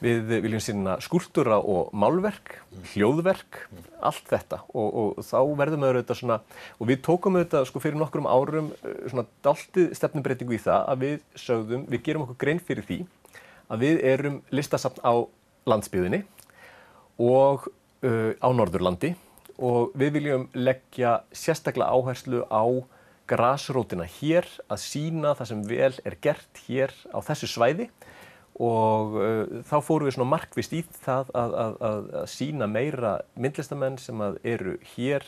við 0.00 0.32
viljum 0.46 0.62
sína 0.64 0.96
skúltúra 1.04 1.58
og 1.60 1.92
málverk, 1.96 2.56
hljóðverk, 2.94 3.60
allt 4.00 4.30
þetta 4.30 4.62
og, 4.72 4.88
og 4.88 5.24
þá 5.28 5.38
verðum 5.60 5.84
við 5.84 5.92
auðvitað 5.92 6.20
svona, 6.22 6.38
og 6.78 6.90
við 6.90 7.02
tókum 7.04 7.36
auðvitað 7.36 7.66
sko 7.68 7.82
fyrir 7.84 8.00
nokkrum 8.00 8.28
árum 8.30 8.70
eh, 8.80 9.02
svona 9.12 9.26
daltið 9.44 9.92
stefnumbreytingu 9.98 10.56
í 10.56 10.62
það 10.64 10.86
að 10.94 11.04
við 11.04 11.18
sögðum, 11.44 11.84
við 11.92 12.04
gerum 12.08 12.24
okkur 12.26 12.40
grein 12.40 12.62
fyrir 12.64 12.88
því 12.88 13.02
að 13.70 13.84
við 13.84 14.00
erum 14.14 14.40
listasafn 14.56 15.04
á 15.04 15.14
landsbyðinni 15.68 16.24
og 17.20 17.68
á 18.00 18.48
Norðurlandi 18.48 19.14
og 19.60 19.92
við 19.98 20.14
viljum 20.16 20.46
leggja 20.56 21.20
sérstaklega 21.36 21.92
áherslu 21.92 22.46
á 22.48 22.64
grásrótina 23.30 24.06
hér 24.18 24.48
að 24.70 24.82
sína 24.82 25.34
það 25.38 25.50
sem 25.52 25.60
vel 25.68 25.92
er 26.08 26.16
gert 26.24 26.62
hér 26.66 26.94
á 27.14 27.18
þessu 27.22 27.50
svæði. 27.50 27.90
Og 28.60 29.14
uh, 29.16 29.60
þá 29.64 29.76
fórum 29.80 30.08
við 30.08 30.16
svona 30.18 30.32
markvist 30.34 30.74
í 30.76 30.82
það 31.04 31.30
að, 31.38 31.54
að, 31.62 31.76
að, 31.88 32.08
að 32.20 32.26
sína 32.28 32.66
meira 32.68 33.12
myndlistamenn 33.40 33.96
sem 34.02 34.20
eru 34.42 34.74
hér 34.96 35.24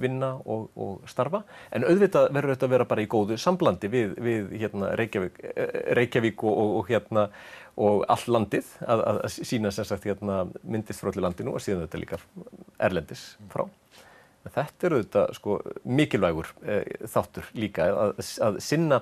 vinna 0.00 0.34
og, 0.44 0.70
og 0.76 1.10
starfa. 1.10 1.42
En 1.74 1.86
auðvitað 1.86 2.30
verður 2.34 2.54
þetta 2.54 2.68
að 2.68 2.74
vera 2.74 2.88
bara 2.90 3.04
í 3.04 3.10
góðu 3.10 3.38
samblandi 3.40 3.90
við, 3.92 4.16
við 4.24 4.56
hérna, 4.62 4.94
Reykjavík, 5.00 5.38
eh, 5.52 5.76
Reykjavík 5.98 6.44
og, 6.46 6.62
og, 6.64 6.88
hérna, 6.90 7.28
og 7.80 8.04
all 8.12 8.24
landið 8.38 8.72
að, 8.86 9.04
að 9.14 9.38
sína 9.38 9.72
sagt, 9.74 10.08
hérna, 10.08 10.44
myndist 10.62 11.02
frá 11.02 11.12
allir 11.12 11.26
landinu 11.28 11.54
og 11.54 11.64
síðan 11.64 11.86
þetta 11.86 12.02
líka 12.02 12.20
erlendis 12.88 13.26
frá. 13.52 13.66
En 14.44 14.52
þetta 14.52 14.88
eru 14.88 15.00
þetta 15.00 15.22
sko 15.38 15.60
mikilvægur 15.88 16.50
e, 16.68 16.82
þáttur 17.08 17.46
líka 17.56 17.86
að, 17.88 18.18
að 18.44 18.58
sinna 18.60 19.00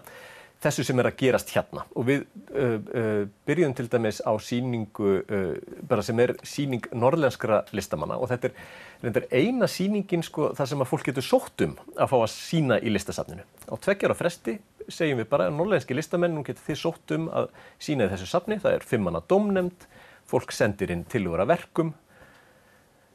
þessu 0.63 0.85
sem 0.87 1.01
er 1.03 1.09
að 1.09 1.17
gerast 1.21 1.53
hérna. 1.55 1.85
Og 1.99 2.07
við 2.09 2.25
uh, 2.25 2.77
uh, 2.79 3.23
byrjum 3.49 3.75
til 3.77 3.89
dæmis 3.91 4.21
á 4.23 4.33
síningu 4.43 5.15
uh, 5.23 6.03
sem 6.07 6.23
er 6.23 6.35
síning 6.47 6.87
norrlenskra 6.95 7.63
listamanna. 7.75 8.19
Og 8.23 8.31
þetta 8.31 8.51
er, 8.51 8.69
þetta 9.07 9.23
er 9.25 9.43
eina 9.43 9.69
síningin 9.71 10.25
sko 10.27 10.53
þar 10.59 10.71
sem 10.73 10.85
að 10.85 10.91
fólk 10.93 11.09
getur 11.11 11.27
sótt 11.27 11.65
um 11.67 11.75
að 11.97 12.13
fá 12.13 12.17
að 12.21 12.29
sína 12.35 12.79
í 12.79 12.93
listasafninu. 12.95 13.47
Á 13.71 13.75
tveggjara 13.75 14.19
fresti 14.19 14.59
segjum 14.89 15.23
við 15.23 15.31
bara 15.33 15.49
að 15.49 15.59
norrlenski 15.59 15.97
listamenn 15.97 16.37
nú 16.37 16.45
getur 16.47 16.67
þið 16.69 16.81
sótt 16.81 17.17
um 17.17 17.27
að 17.33 17.51
sína 17.83 18.07
í 18.07 18.15
þessu 18.15 18.31
safni, 18.31 18.59
það 18.63 18.79
er 18.79 18.87
fimmanna 18.87 19.23
domnemnd, 19.31 19.87
fólk 20.31 20.55
sendir 20.55 20.95
inn 20.95 21.05
tilvara 21.11 21.47
verkum 21.49 21.95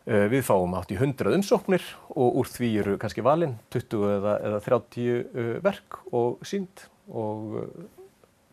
Við 0.07 0.39
fáum 0.47 0.71
átt 0.77 0.93
í 0.95 0.95
100 0.95 1.33
umsóknir 1.35 1.83
og 2.15 2.37
úr 2.39 2.47
því 2.47 2.67
eru 2.79 2.93
kannski 3.01 3.19
valinn 3.25 3.57
20 3.75 4.05
eða, 4.07 4.35
eða 4.47 4.61
30 4.63 5.57
verk 5.65 5.97
og 6.15 6.45
sínd 6.47 6.85
og 7.07 7.57
uh, 7.61 7.87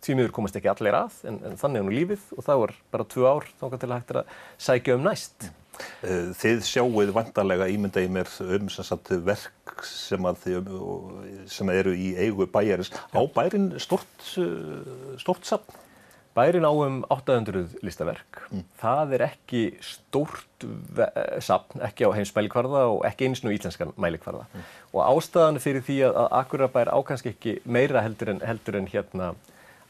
því 0.05 0.17
miður 0.19 0.35
komast 0.37 0.57
ekki 0.59 0.71
allir 0.73 0.97
að 0.99 1.21
en, 1.29 1.41
en 1.49 1.61
þannig 1.61 1.81
er 1.81 1.87
nú 1.87 1.95
lífið 1.95 2.25
og 2.37 2.47
það 2.47 2.63
var 2.63 2.73
bara 2.95 3.07
tvö 3.15 3.29
ár 3.29 3.47
þá 3.61 3.65
til 3.85 3.91
að 3.91 3.95
hægt 3.99 4.17
að 4.21 4.35
sækja 4.67 4.99
um 4.99 5.07
næst. 5.07 5.47
Eh, 6.07 6.29
þið 6.39 6.61
sjáuð 6.69 7.13
vantarlega 7.17 7.67
ímynda 7.73 8.03
í 8.05 8.11
mér 8.13 8.29
um 8.45 8.69
sagt, 8.71 9.11
verk 9.27 9.87
sem, 9.89 10.29
þið, 10.45 10.69
sem 11.51 11.73
eru 11.75 11.95
í 11.99 12.13
eigu 12.21 12.47
bæjarins. 12.47 12.93
Á 13.11 13.21
bærin 13.35 13.73
stort, 13.83 14.13
stort 15.19 15.49
sapn? 15.49 15.81
Bærin 16.35 16.67
á 16.67 16.73
um 16.75 17.03
800 17.15 17.79
listaverk. 17.87 18.41
Mm. 18.51 18.65
Það 18.81 19.15
er 19.15 19.25
ekki 19.29 19.63
stórt 19.85 20.67
sapn, 21.45 21.83
ekki 21.87 22.09
á 22.09 22.11
heims 22.17 22.33
mælikvarða 22.35 22.87
og 22.91 23.05
ekki 23.07 23.29
eins 23.29 23.45
og 23.45 23.55
íslenskan 23.55 23.95
mælikvarða. 24.01 24.49
Mm. 24.51 24.65
Og 24.95 25.03
ástæðan 25.07 25.61
fyrir 25.63 25.85
því 25.87 25.99
að 26.09 26.33
Akurabær 26.41 26.91
ákanski 26.91 27.35
ekki 27.35 27.59
meira 27.65 28.03
heldur 28.03 28.35
en, 28.35 28.43
heldur 28.43 28.81
en 28.81 28.91
hérna 28.91 29.35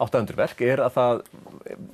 800 0.02 0.36
verk 0.36 0.60
er 0.66 0.82
að 0.84 0.96
það 0.98 1.22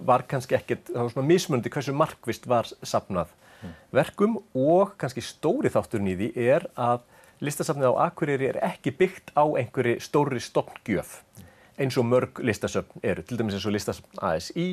var 0.09 0.25
kannski 0.29 0.57
ekkert, 0.59 0.89
það 0.89 1.05
var 1.05 1.15
svona 1.15 1.31
mismundi 1.31 1.73
hversu 1.73 1.95
markvist 1.95 2.49
var 2.51 2.69
sapnað 2.83 3.31
mm. 3.61 3.77
verkum 4.01 4.39
og 4.57 4.97
kannski 5.01 5.25
stóri 5.25 5.71
þátturinn 5.73 6.11
í 6.11 6.17
því 6.19 6.31
er 6.49 6.67
að 6.81 7.05
listasapnið 7.45 7.95
á 7.95 8.03
Akureyri 8.09 8.51
er 8.51 8.61
ekki 8.65 8.93
byggt 8.97 9.33
á 9.37 9.45
einhverju 9.45 10.01
stóri 10.05 10.43
stopngjöf 10.43 11.21
eins 11.81 11.97
og 12.01 12.07
mörg 12.09 12.41
listasöfn 12.45 13.05
eru, 13.07 13.25
til 13.25 13.41
dæmis 13.41 13.57
eins 13.57 13.67
og 13.69 13.75
listasöfn 13.75 14.21
ASI, 14.31 14.67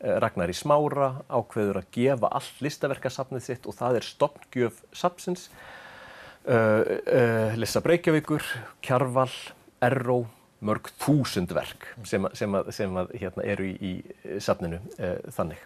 eh, 0.00 0.16
Ragnar 0.20 0.52
í 0.52 0.56
Smára 0.56 1.22
ákveður 1.30 1.80
að 1.80 1.88
gefa 1.96 2.28
allt 2.28 2.60
listaverkasafnið 2.64 3.46
sitt 3.46 3.66
og 3.66 3.78
það 3.78 3.98
er 4.00 4.08
stopngjöf 4.08 4.82
sapsins, 4.92 5.48
uh, 6.48 6.82
uh, 6.82 7.56
Lissa 7.56 7.80
Breykjavíkur, 7.80 8.42
Kjarval, 8.82 9.30
Erró, 9.82 10.24
mörg 10.62 10.92
þúsund 11.02 11.50
verk 11.54 11.88
sem, 12.06 12.26
sem, 12.38 12.54
að, 12.54 12.70
sem 12.74 12.96
að, 12.96 13.14
hérna, 13.18 13.46
eru 13.54 13.66
í, 13.66 13.76
í 13.82 14.38
safninu 14.42 14.78
uh, 14.98 15.18
þannig. 15.34 15.62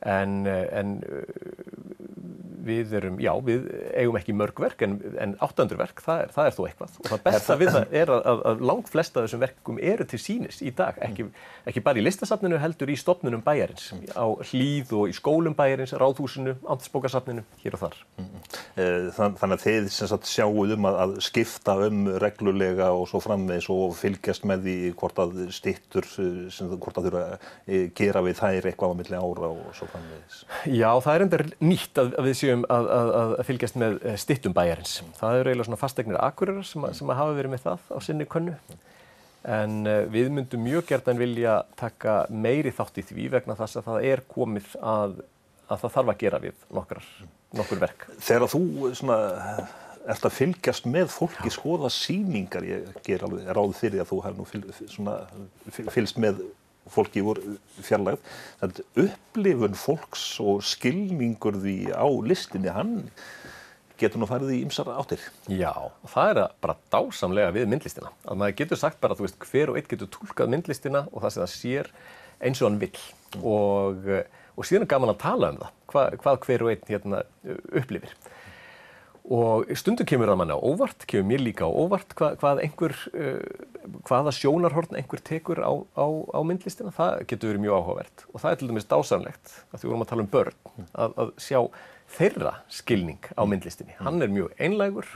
En, 0.00 0.46
en 0.48 0.94
við 2.66 2.94
erum, 3.00 3.20
já, 3.22 3.32
við 3.46 3.68
eigum 3.96 4.18
ekki 4.20 4.36
mörg 4.36 4.62
verk 4.62 4.84
en, 4.86 4.98
en 5.22 5.36
800 5.42 5.80
verk, 5.80 6.02
það 6.04 6.24
er, 6.24 6.34
það 6.36 6.50
er 6.50 6.56
þó 6.56 6.62
eitthvað 6.68 6.98
og 7.00 7.10
það 7.12 7.24
besta 7.28 7.58
við 7.60 7.72
það 7.76 7.96
er 8.02 8.12
að, 8.14 8.22
að, 8.32 8.42
að 8.50 8.64
langt 8.70 8.92
flesta 8.92 9.20
af 9.20 9.28
þessum 9.28 9.44
verkum 9.44 9.80
eru 9.92 10.06
til 10.10 10.20
sínis 10.22 10.60
í 10.64 10.72
dag 10.76 10.98
ekki, 11.04 11.28
ekki 11.70 11.84
bara 11.84 12.00
í 12.00 12.04
listasafninu 12.04 12.60
heldur 12.60 12.92
í 12.92 12.98
stopnunum 13.00 13.42
bæjarins, 13.44 13.90
á 14.14 14.26
hlýð 14.50 14.94
og 14.98 15.10
í 15.10 15.16
skólum 15.16 15.56
bæjarins, 15.58 15.94
ráðhúsinu, 16.00 16.56
antisbókasafninu 16.70 17.44
hér 17.62 17.76
og 17.76 17.84
þar. 17.84 17.98
Eh, 18.80 19.08
þannig 19.16 19.56
að 19.56 19.64
þið 19.64 19.88
sagt, 19.94 20.28
sjáuð 20.30 20.74
um 20.76 20.88
að, 20.90 20.98
að 21.04 21.14
skipta 21.24 21.76
um 21.86 22.04
reglulega 22.22 22.90
og 22.94 23.08
svo 23.10 23.22
framvegs 23.24 23.70
og 23.72 23.94
fylgjast 23.98 24.46
með 24.48 24.66
því 24.66 24.76
hvort 25.00 25.22
að 25.22 25.38
stittur 25.54 26.06
sem 26.10 26.70
hvort 26.76 27.00
að 27.00 27.08
þurfa 27.08 27.24
að 27.26 27.48
eh, 27.66 27.86
gera 27.96 28.24
við 28.24 28.38
þær 28.40 28.70
eitthvað 28.70 28.94
á 28.94 28.98
milli 29.00 29.20
ára 29.20 29.50
og 29.50 29.70
svo 29.76 29.88
framvegs. 29.90 30.42
Já, 30.70 30.90
það 31.04 31.12
er 31.14 31.26
endur 31.26 31.46
nýtt 31.62 32.02
að 32.02 32.14
við 32.26 32.36
séum 32.40 32.49
séum 32.50 32.66
að, 32.68 32.88
að, 32.92 33.10
að 33.16 33.42
fylgjast 33.48 33.80
með 33.80 33.98
eh, 34.04 34.16
stittum 34.20 34.54
bæjarins. 34.56 35.00
Það 35.18 35.40
eru 35.40 35.50
eiginlega 35.50 35.68
svona 35.70 35.80
fastegnir 35.80 36.20
akkurirar 36.20 36.66
sem, 36.66 36.86
sem 36.98 37.12
hafa 37.14 37.34
verið 37.36 37.54
með 37.54 37.66
það 37.66 37.90
á 37.94 37.98
sinni 38.04 38.28
könnu. 38.30 38.56
En 39.48 39.76
uh, 39.88 40.02
við 40.12 40.28
myndum 40.36 40.64
mjög 40.66 40.90
gertan 40.90 41.20
vilja 41.20 41.62
taka 41.80 42.22
meiri 42.28 42.72
þátt 42.76 43.00
í 43.00 43.04
því 43.08 43.28
vegna 43.38 43.56
þess 43.56 43.80
að 43.80 43.86
það 43.86 44.08
er 44.10 44.22
komið 44.28 44.74
að, 44.84 45.14
að 45.70 45.84
það 45.84 45.94
þarf 45.94 46.12
að 46.12 46.18
gera 46.20 46.40
við 46.42 46.66
nokkrar, 46.76 47.06
nokkur 47.56 47.80
verk. 47.80 48.04
Þegar 48.20 48.52
þú 48.52 48.62
svona, 49.00 49.18
ert 50.12 50.28
að 50.28 50.36
fylgjast 50.36 50.90
með 50.92 51.08
fólki 51.14 51.52
skoða 51.54 51.88
síningar, 51.94 52.68
ég 52.68 53.00
ger 53.06 53.24
alveg 53.24 53.48
ráð 53.56 53.72
fyrir 53.80 54.04
að 54.04 54.12
þú 54.12 54.20
hefði 54.26 54.42
nú 54.44 55.88
fylgst 55.96 56.20
með 56.20 56.44
fólki 56.90 57.22
voru 57.24 57.56
fjarlægð. 57.84 58.22
Þannig 58.60 58.80
að 58.80 59.04
upplifun 59.04 59.78
fólks 59.78 60.24
og 60.42 60.62
skilningur 60.66 61.60
því 61.60 61.76
á 61.92 62.06
listinni, 62.26 62.72
hann 62.74 62.94
getur 64.00 64.22
nú 64.22 64.28
farið 64.28 64.54
í 64.56 64.62
ymsar 64.64 64.88
áttir. 64.94 65.22
Já, 65.52 65.74
það 66.08 66.32
er 66.32 66.42
bara 66.64 66.78
dásamlega 66.92 67.54
við 67.56 67.68
myndlistina. 67.70 68.12
Að 68.24 68.40
maður 68.40 68.58
getur 68.62 68.80
sagt 68.80 69.00
bara, 69.02 69.16
þú 69.18 69.26
veist, 69.26 69.40
hver 69.50 69.72
og 69.72 69.80
einn 69.80 69.90
getur 69.90 70.10
tólkað 70.14 70.52
myndlistina 70.54 71.04
og 71.10 71.24
það 71.24 71.34
sem 71.34 71.44
það 71.44 71.54
sér 71.54 71.90
eins 72.40 72.62
og 72.62 72.70
hann 72.70 72.80
vill. 72.80 73.02
Mm. 73.34 73.44
Og, 73.52 74.10
og 74.56 74.68
síðan 74.68 74.86
er 74.86 74.92
gaman 74.94 75.12
að 75.12 75.20
tala 75.20 75.52
um 75.52 75.60
það, 75.60 75.74
hvað, 75.92 76.18
hvað 76.24 76.40
hver 76.46 76.64
og 76.64 76.72
einn 76.72 76.88
hérna, 76.88 77.22
upplifir. 77.82 78.16
Og 79.30 79.68
stundum 79.78 80.08
kemur 80.08 80.30
það 80.30 80.38
manni 80.40 80.56
á 80.56 80.60
óvart, 80.64 81.04
kemur 81.10 81.28
mér 81.28 81.44
líka 81.44 81.68
á 81.68 81.70
óvart 81.70 82.14
hvað, 82.18 82.38
hvað 82.40 82.62
einhver, 82.64 82.96
uh, 83.12 83.92
hvaða 84.08 84.32
sjónarhorn 84.34 84.96
einhver 84.96 85.22
tekur 85.22 85.60
á, 85.60 85.72
á, 85.94 86.06
á 86.08 86.40
myndlistina. 86.46 86.94
Það 86.96 87.24
getur 87.30 87.52
verið 87.52 87.64
mjög 87.66 87.78
áhugavert. 87.78 88.26
Og 88.32 88.42
það 88.42 88.50
er 88.50 88.60
til 88.60 88.70
dæmis 88.72 88.90
dásamlegt, 88.90 89.54
að 89.70 89.82
því 89.82 89.90
vorum 89.90 90.06
að 90.06 90.12
tala 90.12 90.24
um 90.24 90.32
börn, 90.32 90.60
að, 90.90 91.16
að 91.20 91.32
sjá 91.46 91.60
þeirra 92.16 92.54
skilning 92.72 93.30
á 93.36 93.42
myndlistinni. 93.46 93.96
Hann 94.00 94.24
er 94.24 94.32
mjög 94.32 94.54
einlægur 94.58 95.12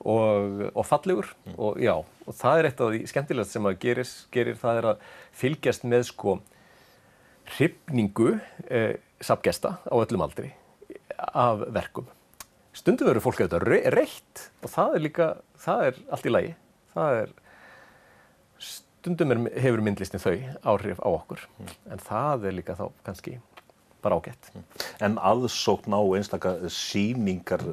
og, 0.00 0.62
og 0.74 0.86
fallegur 0.86 1.32
og 1.56 1.80
já, 1.82 1.96
og 1.98 2.36
það 2.36 2.60
er 2.60 2.68
eitt 2.68 2.80
af 2.80 2.92
því 2.92 3.02
skemmtilegt 3.10 3.50
sem 3.50 3.68
að 3.68 3.80
gerir, 3.82 4.14
gerir 4.32 4.60
það 4.60 4.80
er 4.80 4.88
að 4.92 5.04
fylgjast 5.42 5.84
með 5.88 6.06
sko 6.12 6.38
hrifningu 7.56 8.32
eh, 8.70 8.94
sapgesta 9.20 9.76
á 9.84 9.94
öllum 9.98 10.24
aldri 10.24 10.52
af 11.18 11.66
verkum 11.74 12.08
stundum 12.76 13.10
verður 13.10 13.24
fólk 13.24 13.42
auðvitað 13.42 13.94
reitt 13.96 14.46
og 14.62 14.72
það 14.72 14.96
er 14.96 15.04
líka, 15.06 15.28
það 15.58 15.86
er 15.88 16.02
allt 16.10 16.26
í 16.26 16.34
lagi 16.34 16.52
það 16.94 17.20
er 17.20 17.32
stundum 18.70 19.34
er, 19.34 19.42
hefur 19.64 19.84
myndlistin 19.84 20.22
þau 20.22 20.36
áhrif 20.74 21.00
á 21.02 21.08
okkur 21.08 21.46
mm. 21.46 21.72
en 21.94 22.04
það 22.04 22.50
er 22.50 22.58
líka 22.58 22.76
þá 22.78 22.84
kannski 23.06 23.38
bara 24.02 24.18
ágætt. 24.20 24.50
En 25.00 25.18
aðsókn 25.18 25.94
á 25.96 26.00
einstakar 26.18 26.64
síningar 26.72 27.64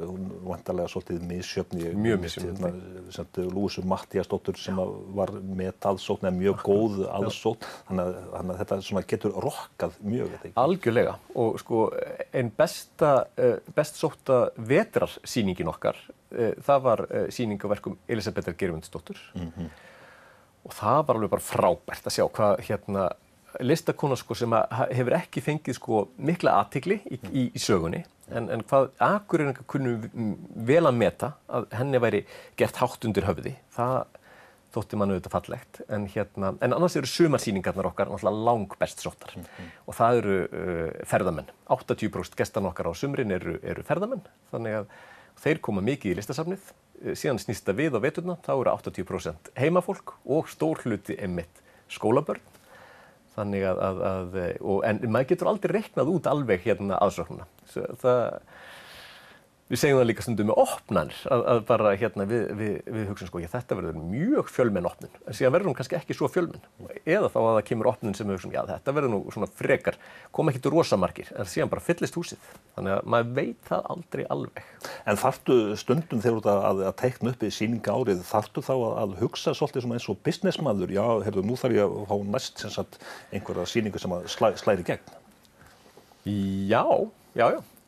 vantarlega 0.48 0.92
svolítið 0.92 1.26
misjöfni 1.28 1.94
mjög 1.98 2.24
misjöfni 2.26 3.48
Lúsu 3.54 3.84
Mattíasdóttur 3.88 4.58
sem 4.60 4.78
var 5.18 5.32
með 5.42 5.74
aðsókn 5.92 6.30
eða 6.30 6.38
mjög 6.38 6.64
góð 6.68 7.02
aðsókn. 7.12 7.68
Þannig, 7.90 8.22
að 8.38 8.56
þetta 8.62 9.06
getur 9.08 9.38
rokkað 9.48 9.98
mjög 10.02 10.52
Algjörlega. 10.58 11.18
Og 11.36 11.60
sko 11.62 11.88
einn 12.32 12.52
besta 12.58 13.12
eh, 13.38 13.58
best 13.76 14.00
sóta 14.00 14.48
vetrarsýningin 14.56 15.70
okkar 15.72 16.00
eh, 16.32 16.56
það 16.64 16.84
var 16.88 17.06
eh, 17.10 17.28
síningaverkum 17.34 17.98
Elisabethar 18.08 18.56
Germundsdóttur 18.58 19.20
mm 19.36 19.52
-hmm. 19.52 19.70
og 20.66 20.74
það 20.74 21.06
var 21.08 21.16
alveg 21.16 21.30
bara 21.30 21.50
frábært 21.52 22.08
að 22.08 22.16
sjá 22.18 22.26
hvað 22.28 22.62
hérna 22.70 23.10
listakona 23.64 24.18
sko, 24.20 24.36
sem 24.38 24.54
hefur 24.92 25.16
ekki 25.18 25.42
fengið 25.44 25.78
sko, 25.78 26.04
mikla 26.18 26.58
aðtikli 26.62 27.00
í, 27.10 27.20
í, 27.32 27.48
í 27.56 27.62
sögunni. 27.62 28.04
En, 28.28 28.50
en 28.52 28.64
hvað 28.68 28.90
Akureyringa 29.04 29.64
kunnum 29.72 30.36
vel 30.68 30.84
að 30.84 30.98
meta 31.00 31.32
að 31.48 31.70
henni 31.78 32.02
væri 32.04 32.26
gert 32.60 32.80
hátt 32.82 33.08
undir 33.08 33.28
höfði 33.28 33.56
það 33.76 34.02
þótti 34.76 35.00
mann 35.00 35.14
auðvitað 35.14 35.34
fallegt. 35.34 35.80
En, 35.94 36.08
hérna, 36.12 36.52
en 36.62 36.76
annars 36.76 36.98
eru 37.00 37.10
sumarsýningarnar 37.10 37.88
okkar 37.90 38.12
lang 38.36 38.74
best 38.80 39.00
sóttar. 39.02 39.32
Mm 39.36 39.44
-hmm. 39.44 39.70
og 39.86 39.96
það 39.96 40.18
eru 40.18 40.36
uh, 40.44 41.06
ferðamenn. 41.06 41.48
80% 41.70 42.36
gestan 42.36 42.66
okkar 42.66 42.92
á 42.92 42.94
sumrin 42.94 43.32
eru, 43.32 43.60
eru 43.64 43.84
ferðamenn. 43.84 44.22
Þannig 44.52 44.82
að 44.82 44.86
þeir 45.40 45.62
koma 45.62 45.82
mikið 45.82 46.12
í 46.12 46.18
listasafnið. 46.20 46.60
Uh, 47.02 47.16
síðan 47.16 47.40
snýsta 47.40 47.74
við 47.74 47.96
á 47.96 48.00
veturna 48.04 48.38
þá 48.44 48.54
eru 48.60 48.76
80% 48.76 49.52
heimafólk 49.56 50.14
og 50.26 50.50
stór 50.50 50.84
hluti 50.84 51.16
emitt 51.18 51.64
skólabörn 51.88 52.44
Þannig 53.38 53.68
að, 53.70 54.38
en 54.90 55.02
maður 55.14 55.30
getur 55.32 55.52
aldrei 55.52 55.76
reknað 55.78 56.10
út 56.16 56.30
alveg 56.32 56.64
hérna 56.66 56.98
aðsóknuna. 57.06 57.46
Það, 58.02 58.24
við 59.68 59.80
segjum 59.82 60.00
það 60.00 60.08
líka 60.08 60.24
stundum 60.24 60.48
með 60.48 60.60
opnanir 60.64 61.18
að, 61.34 61.42
að 61.52 61.62
bara 61.68 61.92
hérna 62.00 62.26
við, 62.30 62.44
við, 62.56 62.76
við 62.96 63.10
hugsaum 63.12 63.30
sko, 63.30 63.42
já, 63.44 63.50
þetta 63.52 63.78
verður 63.80 63.98
mjög 64.14 64.52
fjölmenn 64.54 64.88
opnun. 64.88 65.14
En 65.28 65.36
síðan 65.36 65.54
verður 65.56 65.70
hún 65.72 65.78
kannski 65.78 65.98
ekki 65.98 66.16
svo 66.16 66.30
fjölmenn. 66.32 66.64
Eða 67.04 67.28
þá 67.34 67.40
að 67.42 67.50
það 67.50 67.68
kemur 67.70 67.90
opnun 67.92 68.16
sem 68.18 68.28
við 68.30 68.38
hugsaum, 68.38 68.56
já 68.56 68.62
þetta 68.70 68.96
verður 68.96 69.14
nú 69.14 69.20
svona 69.36 69.50
frekar, 69.60 70.00
kom 70.36 70.52
ekki 70.52 70.64
til 70.64 70.74
rosamarkir. 70.74 71.28
En 71.36 71.50
síðan 71.52 71.72
bara 71.74 71.84
fyllist 71.84 72.16
húsið. 72.20 72.50
Þannig 72.78 72.96
að 72.96 73.12
maður 73.14 73.30
veit 73.42 73.62
það 73.68 73.82
aldrei 73.96 74.24
alveg. 74.38 74.64
En 75.04 75.20
þarftu 75.20 75.56
stundum 75.84 76.24
þegar 76.24 76.40
þú 76.40 76.54
að, 76.56 76.84
að 76.88 76.98
teikna 77.04 77.34
upp 77.34 77.42
í 77.44 77.52
síninga 77.52 77.92
árið, 78.00 78.26
þarftu 78.28 78.64
þá 78.64 78.76
að, 78.78 78.94
að 79.04 79.16
hugsa 79.24 79.56
svolítið 79.58 79.92
eins 79.98 80.10
og 80.12 80.22
businessmaður, 80.24 80.94
já, 80.96 81.06
heyrðu, 81.28 81.44
nú 81.48 81.56
þarf 81.60 81.76
ég 81.76 81.84
að 81.88 82.06
fá 82.08 82.16
næst 82.36 82.64
sem 82.64 82.72
sagt 82.74 83.00
einhverja 83.36 83.68
síningu 83.74 84.00
sem 84.00 84.14
að 84.16 84.30
slæ, 84.32 84.54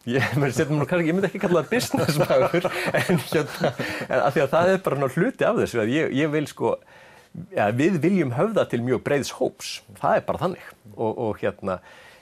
Ég, 0.10 0.26
kannski, 0.40 1.06
ég 1.06 1.16
myndi 1.16 1.28
ekki 1.30 1.42
kalla 1.44 1.64
það 1.64 1.74
businessmagur 1.74 2.68
en 2.98 3.20
hérna, 3.30 3.72
að 4.20 4.40
það 4.54 4.72
er 4.74 4.82
bara 4.86 5.10
hluti 5.16 5.46
af 5.46 5.60
þessu 5.60 5.84
ég, 5.92 6.14
ég 6.18 6.32
vil 6.34 6.48
sko, 6.50 6.72
ja, 7.54 7.70
við 7.76 8.00
viljum 8.04 8.34
höfða 8.38 8.66
til 8.72 8.82
mjög 8.86 9.04
breiðs 9.06 9.34
hóps, 9.38 9.76
það 10.00 10.18
er 10.18 10.26
bara 10.30 10.42
þannig. 10.46 10.72
Og, 10.96 11.12
og 11.12 11.44
hérna, 11.44 11.80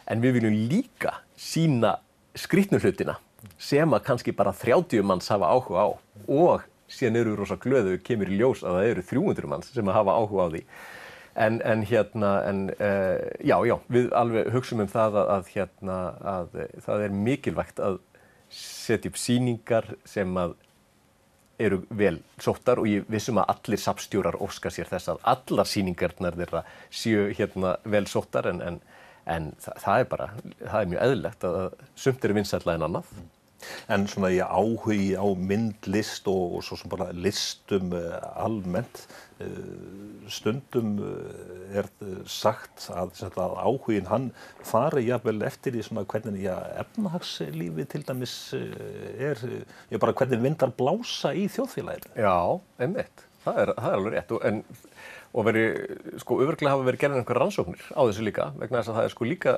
en 0.09 0.23
við 0.23 0.39
viljum 0.39 0.57
líka 0.71 1.15
sína 1.39 1.97
skrítnu 2.37 2.81
hlutina 2.83 3.17
sem 3.61 3.93
að 3.93 4.05
kannski 4.09 4.33
bara 4.35 4.53
30 4.55 5.05
manns 5.07 5.29
hafa 5.31 5.49
áhuga 5.53 5.87
á. 5.87 5.89
Og 6.27 6.67
síðan 6.91 7.21
eru 7.21 7.33
við 7.33 7.41
rosa 7.41 7.57
glöðu 7.61 7.97
kemur 8.03 8.29
í 8.31 8.39
ljós 8.39 8.63
að 8.65 8.79
það 8.79 8.91
eru 8.91 9.07
300 9.11 9.51
manns 9.51 9.73
sem 9.75 9.95
hafa 9.95 10.15
áhuga 10.17 10.47
á 10.47 10.53
því 10.55 10.63
En, 11.37 11.59
en 11.61 11.83
hérna, 11.85 12.31
en 12.49 12.61
uh, 12.81 13.19
já, 13.45 13.57
já, 13.69 13.75
við 13.93 14.07
alveg 14.17 14.47
hugsaum 14.55 14.81
um 14.81 14.87
það 14.89 15.19
að, 15.21 15.27
að 15.35 15.51
hérna, 15.53 15.97
að 16.33 16.55
það 16.87 17.03
er 17.05 17.19
mikilvægt 17.27 17.81
að 17.83 17.99
setja 18.49 19.11
upp 19.11 19.19
síningar 19.21 19.91
sem 20.07 20.31
að 20.41 20.55
eru 21.61 21.81
vel 21.89 22.19
sóttar 22.41 22.81
og 22.81 22.89
ég 22.89 23.05
vissum 23.09 23.39
að 23.41 23.49
allir 23.53 23.81
sapstjórar 23.81 24.37
óska 24.45 24.71
sér 24.73 24.89
þess 24.89 25.13
að 25.13 25.23
allar 25.33 25.69
síningarnar 25.69 26.37
þeirra 26.37 26.63
séu 26.93 27.31
hérna 27.37 27.77
vel 27.85 28.05
sóttar 28.09 28.49
en, 28.51 28.61
en, 29.25 29.49
það, 29.61 29.79
það 29.83 30.01
er 30.03 30.11
bara, 30.11 30.27
það 30.59 30.79
er 30.79 30.91
mjög 30.91 31.05
eðlilegt 31.07 31.47
að 31.49 31.57
sumt 32.05 32.27
eru 32.27 32.37
vinsætla 32.37 32.77
en 32.77 32.87
annað. 32.89 33.09
En 33.93 34.07
svona 34.09 34.29
ég 34.33 34.43
áhugi 34.43 35.15
á 35.15 35.25
myndlist 35.37 36.27
og, 36.31 36.57
og 36.57 36.65
svo 36.65 36.77
sem 36.79 36.91
bara 36.91 37.09
listum 37.15 37.93
uh, 37.95 38.17
almennt, 38.39 39.03
uh, 39.43 39.47
stundum 40.31 40.97
uh, 41.03 41.77
er 41.77 41.87
sagt 42.31 42.87
að, 42.91 43.13
að 43.29 43.55
áhugin 43.63 44.09
hann 44.11 44.29
fari 44.65 45.05
jafnvel 45.07 45.43
eftir 45.47 45.77
í 45.77 45.85
svona 45.85 46.05
hvernig 46.09 46.43
já, 46.45 46.55
efnahagslífi 46.83 47.87
til 47.91 48.03
dæmis 48.07 48.35
er, 48.55 49.41
ég 49.91 50.03
bara 50.03 50.15
hvernig 50.17 50.43
vindar 50.43 50.73
blása 50.75 51.33
í 51.35 51.47
þjóðfélaginu. 51.51 52.13
Já, 52.19 52.37
einmitt, 52.83 53.25
það 53.45 53.63
er, 53.63 53.73
það 53.77 53.89
er 53.89 53.99
alveg 53.99 54.17
rétt 54.17 54.35
og, 54.35 54.45
en, 54.47 54.61
og 55.33 55.47
veri, 55.47 55.65
sko, 56.23 56.39
öfurglega 56.43 56.75
hafa 56.75 56.87
verið 56.87 57.03
gerðin 57.03 57.23
einhver 57.23 57.41
rannsóknir 57.43 57.89
á 57.95 58.01
þessu 58.01 58.27
líka 58.27 58.51
vegna 58.57 58.81
þess 58.81 58.93
að 58.93 58.99
það 58.99 59.09
er 59.09 59.15
sko 59.15 59.31
líka 59.33 59.57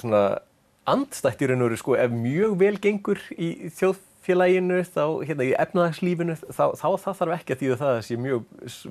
svona 0.00 0.20
andstætt 0.90 1.42
í 1.42 1.48
raun 1.48 1.64
og 1.64 1.70
veru 1.70 1.80
sko 1.80 1.96
ef 1.98 2.12
mjög 2.12 2.56
vel 2.60 2.76
gengur 2.82 3.20
í 3.32 3.70
þjóðfélaginu 3.78 4.80
þá 4.88 5.04
hérna 5.24 5.46
í 5.48 5.54
efnahagslífinu 5.64 6.36
þá, 6.42 6.64
þá 6.76 6.88
það 7.04 7.18
þarf 7.20 7.36
ekki 7.38 7.54
að 7.54 7.60
því 7.60 7.70
að 7.72 7.82
það 7.82 8.00
sé 8.08 8.18
mjög 8.20 8.48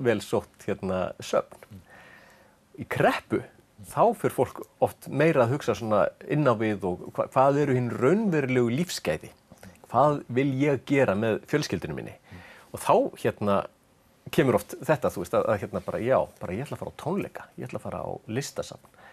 vel 0.08 0.20
sótt 0.24 0.66
hérna 0.68 1.02
söfn. 1.22 1.82
Í 2.80 2.86
kreppu 2.90 3.44
þá 3.90 4.02
fyrir 4.18 4.34
fólk 4.34 4.64
oft 4.82 5.08
meira 5.08 5.44
að 5.44 5.54
hugsa 5.54 5.76
svona 5.78 6.06
inn 6.30 6.48
á 6.50 6.54
við 6.58 6.86
og 6.88 7.06
hva, 7.14 7.28
hvað 7.30 7.62
eru 7.62 7.78
hinn 7.78 7.92
raunverulegu 7.94 8.74
lífsgæði? 8.80 9.30
Hvað 9.92 10.24
vil 10.34 10.50
ég 10.58 10.82
gera 10.88 11.14
með 11.14 11.44
fjölskyldinu 11.50 11.94
minni? 11.94 12.16
Og 12.74 12.82
þá 12.82 12.94
hérna 13.22 13.60
kemur 14.34 14.58
oft 14.58 14.74
þetta 14.82 15.12
þú 15.14 15.22
veist 15.22 15.36
að, 15.38 15.46
að 15.52 15.60
hérna 15.62 15.84
bara 15.84 16.02
já, 16.02 16.16
bara 16.40 16.56
ég 16.56 16.64
ætla 16.64 16.78
að 16.78 16.82
fara 16.82 16.94
á 16.96 17.00
tónleika, 17.04 17.46
ég 17.60 17.68
ætla 17.68 17.78
að 17.78 17.86
fara 17.86 18.02
á 18.02 18.10
listasafn 18.26 19.03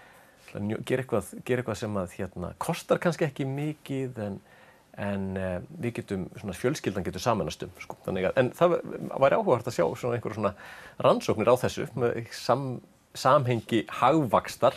gera 0.54 1.04
eitthvað, 1.04 1.34
gera 1.48 1.64
eitthvað 1.64 1.80
sem 1.82 2.00
að 2.02 2.16
hérna, 2.20 2.54
kostar 2.62 3.02
kannski 3.02 3.28
ekki 3.28 3.48
mikið 3.48 4.22
en, 4.26 4.40
en 5.02 5.28
uh, 5.40 5.58
við 5.82 5.98
getum, 6.02 6.28
svona, 6.40 6.56
fjölskyldan 6.58 7.06
getur 7.08 7.24
samanast 7.24 7.66
um. 7.68 7.74
Sko. 7.82 8.00
En 8.12 8.52
það 8.58 8.78
var 9.16 9.38
áhugavert 9.38 9.72
að 9.72 9.78
sjá 9.80 9.86
svona 9.88 10.18
einhverjum 10.18 10.42
svona 10.42 10.54
rannsóknir 11.02 11.52
á 11.52 11.56
þessu 11.64 11.88
með 11.96 12.24
sam, 12.36 12.66
samhengi 13.18 13.82
hagvakstar 13.92 14.76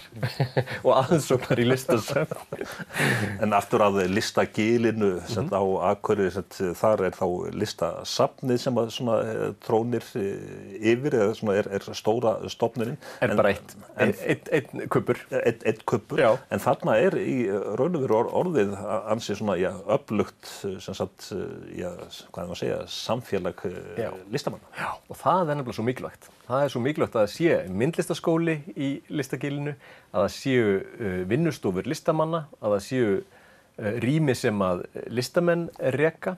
og 0.82 0.90
aðsóknar 0.96 1.60
í 1.62 1.66
listasöfn. 1.68 2.40
En 3.44 3.54
aftur 3.54 3.82
að 3.84 4.00
listagilinu 4.10 5.10
mm 5.18 5.26
-hmm. 5.26 5.50
á 5.54 5.62
Akureyri, 5.90 6.42
þar 6.74 7.04
er 7.06 7.14
þá 7.14 7.26
listasafnið 7.54 8.58
sem 8.58 8.78
eh, 8.78 9.52
trónir 9.66 10.04
eh, 10.16 10.92
yfir 10.92 11.14
eða 11.14 11.34
svona, 11.34 11.56
er, 11.58 11.68
er 11.70 11.94
stóra 11.94 12.36
stofnurinn. 12.48 12.98
Er 13.20 13.30
en, 13.30 13.36
bara 13.36 13.54
eitt, 13.54 13.76
eitt, 13.98 14.48
eitt 14.52 14.70
kuppur. 14.90 15.18
Eitt, 15.30 15.62
eitt 15.66 15.84
kuppur, 15.84 16.18
Já. 16.18 16.36
en 16.50 16.58
þarna 16.58 16.96
er 16.98 17.18
í 17.18 17.46
raun 17.50 17.96
og 17.96 18.02
veru 18.02 18.24
orðið 18.30 18.74
ansið 19.10 19.38
svona 19.38 19.56
já, 19.56 19.72
upplugt 19.86 20.46
sem 20.80 20.94
sagt, 20.94 21.32
að 21.32 22.54
segja, 22.54 22.86
samfélag 22.86 23.62
Já. 23.98 24.10
listamanna. 24.30 24.66
Já, 24.78 24.90
og 25.08 25.16
það 25.16 25.50
er 25.50 25.54
nefnilega 25.54 25.78
svo 25.78 25.84
mikilvægt. 25.84 26.30
Það 26.44 26.62
er 26.62 26.72
svo 26.72 26.80
mikilvægt 26.84 27.14
að 27.16 27.22
það 27.22 27.30
sé 27.32 27.52
myndlistaskóli 27.72 28.54
í 28.76 28.88
listagilinu, 29.08 29.72
að 30.12 30.26
það 30.26 30.34
séu 30.34 30.64
uh, 30.74 31.20
vinnustofur 31.30 31.88
listamanna, 31.88 32.42
að 32.60 32.74
það 32.74 32.82
séu 32.84 33.06
uh, 33.14 33.94
rými 34.04 34.34
sem 34.36 34.64
að 34.66 34.82
listamenn 35.08 35.70
reka, 35.96 36.36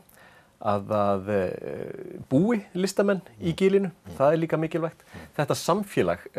að 0.63 0.87
það 0.93 1.33
uh, 1.35 2.15
búi 2.31 2.61
listamenn 2.79 3.25
í 3.43 3.57
gilinu, 3.59 3.91
það 4.15 4.37
er 4.37 4.43
líka 4.45 4.63
mikilvægt. 4.63 5.03
Þetta 5.37 5.59
samfélag 5.59 6.31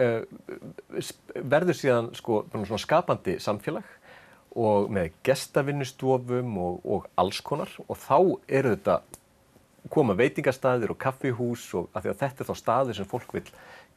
verður 1.44 1.78
síðan 1.78 2.12
sko, 2.16 2.46
skapandi 2.80 3.36
samfélag 3.44 3.96
og 4.58 4.88
með 4.96 5.12
gestavinnustofum 5.28 6.56
og, 6.64 6.80
og 6.88 7.12
alls 7.20 7.44
konar. 7.46 7.70
Og 7.86 8.00
þá 8.00 8.18
eru 8.48 8.78
þetta 8.78 9.02
koma 9.92 10.16
veitingastæðir 10.18 10.94
og 10.94 11.00
kaffihús 11.02 11.66
og 11.78 11.90
að 11.98 12.12
að 12.12 12.22
þetta 12.22 12.44
er 12.44 12.50
þá 12.50 12.62
staður 12.62 12.98
sem 12.98 13.10
fólk 13.10 13.36
vil 13.36 13.46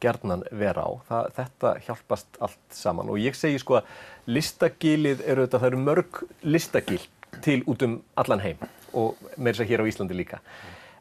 gerðnan 0.01 0.43
vera 0.51 0.83
á. 0.85 0.91
Það, 1.07 1.31
þetta 1.37 1.71
hjálpast 1.87 2.41
allt 2.41 2.75
saman 2.75 3.09
og 3.11 3.21
ég 3.21 3.37
segi 3.37 3.61
sko 3.61 3.79
að 3.79 3.89
listagilið 4.29 5.23
eru 5.25 5.45
þetta, 5.45 5.61
það 5.61 5.71
eru 5.71 5.81
mörg 5.85 6.21
listagil 6.43 7.01
til 7.41 7.61
út 7.69 7.85
um 7.85 7.99
allan 8.19 8.43
heim 8.43 8.61
og 8.97 9.19
með 9.37 9.53
þess 9.53 9.63
að 9.63 9.71
hér 9.71 9.83
á 9.83 9.89
Íslandi 9.91 10.17
líka. 10.17 10.41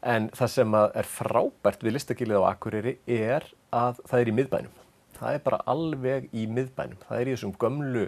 En 0.01 0.31
það 0.33 0.53
sem 0.55 0.77
er 0.81 1.09
frábært 1.09 1.83
við 1.85 1.97
listagilið 1.99 2.45
á 2.45 2.51
Akureyri 2.55 2.97
er 3.05 3.47
að 3.75 4.01
það 4.07 4.21
er 4.21 4.31
í 4.31 4.37
miðbænum. 4.39 4.77
Það 5.21 5.37
er 5.37 5.43
bara 5.45 5.63
alveg 5.69 6.29
í 6.33 6.47
miðbænum. 6.49 7.01
Það 7.09 7.21
er 7.21 7.29
í 7.29 7.35
þessum 7.35 7.57
gömlu 7.61 8.07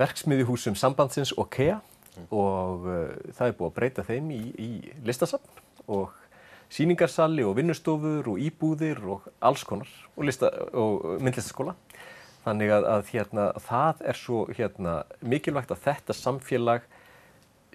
verksmiðjuhúsum 0.00 0.78
sambandsins 0.78 1.34
og 1.36 1.50
KEA 1.52 1.80
og 2.32 2.86
uh, 2.88 3.10
það 3.36 3.46
er 3.46 3.56
búið 3.58 3.68
að 3.68 3.76
breyta 3.76 4.04
þeim 4.06 4.30
í, 4.34 4.40
í 4.56 4.70
listasafn 5.06 5.59
og 5.90 6.14
síningarsali 6.70 7.44
og 7.46 7.56
vinnustofur 7.58 8.30
og 8.30 8.38
íbúðir 8.38 9.02
og 9.10 9.26
alls 9.42 9.64
konar 9.66 9.90
og, 10.14 10.24
lista, 10.28 10.52
og 10.72 11.18
myndlistaskóla. 11.18 11.74
Þannig 12.44 12.72
að, 12.72 12.86
að 12.88 13.10
hérna, 13.12 13.50
það 13.60 14.06
er 14.08 14.16
svo 14.16 14.44
hérna, 14.54 14.94
mikilvægt 15.20 15.74
að 15.74 15.82
þetta 15.88 16.16
samfélag 16.16 16.86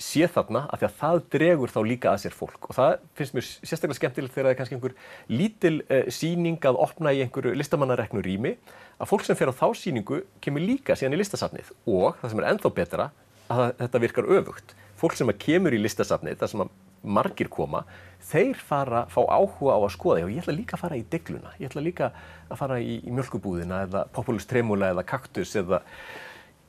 sé 0.02 0.26
þarna 0.28 0.66
af 0.74 0.82
því 0.82 0.88
að 0.88 0.96
það 1.00 1.20
dregur 1.32 1.72
þá 1.72 1.78
líka 1.88 2.12
að 2.12 2.24
sér 2.26 2.34
fólk 2.36 2.68
og 2.68 2.76
það 2.76 2.96
finnst 3.16 3.36
mér 3.38 3.46
sérstaklega 3.48 4.00
skemmtilegt 4.00 4.34
þegar 4.34 4.48
það 4.48 4.52
er 4.52 4.58
kannski 4.60 4.76
einhver 4.76 4.96
lítil 5.32 5.76
uh, 5.86 6.10
síning 6.12 6.58
að 6.68 6.80
opna 6.84 7.14
í 7.16 7.22
einhverju 7.24 7.54
listamannareknu 7.56 8.24
rými 8.26 8.56
að 9.00 9.12
fólk 9.12 9.24
sem 9.28 9.40
fer 9.40 9.52
á 9.52 9.56
þá 9.56 9.70
síningu 9.80 10.20
kemur 10.44 10.66
líka 10.66 10.98
síðan 11.00 11.16
í 11.16 11.22
listasafnið 11.22 11.72
og 11.88 12.20
það 12.20 12.34
sem 12.34 12.44
er 12.44 12.50
ennþá 12.50 12.74
betra 12.76 13.08
að 13.52 13.66
þetta 13.80 14.02
virkar 14.02 14.30
öfugt. 14.40 14.76
Fólk 15.00 15.16
sem 15.18 15.32
kemur 15.40 15.76
í 15.76 15.80
listasafnið, 15.80 16.40
það 16.42 16.52
sem 16.52 16.64
margir 17.06 17.50
koma, 17.54 17.86
þeir 18.26 18.58
fara, 18.58 19.06
fá 19.12 19.22
áhuga 19.24 19.78
á 19.78 19.80
að 19.80 19.92
skoða, 19.96 20.22
já 20.24 20.30
ég 20.34 20.44
ætla 20.44 20.58
líka 20.58 20.78
að 20.78 20.86
fara 20.86 21.00
í 21.00 21.08
degluna, 21.14 21.56
ég 21.60 21.70
ætla 21.70 21.84
líka 21.86 22.12
að 22.50 22.62
fara 22.62 22.80
í, 22.82 23.00
í 23.06 23.14
mjölkubúðina 23.14 23.84
eða 23.86 24.06
Populus 24.16 24.48
Tremula 24.50 24.94
eða 24.94 25.06
Kaktus 25.08 25.54
eða 25.60 25.84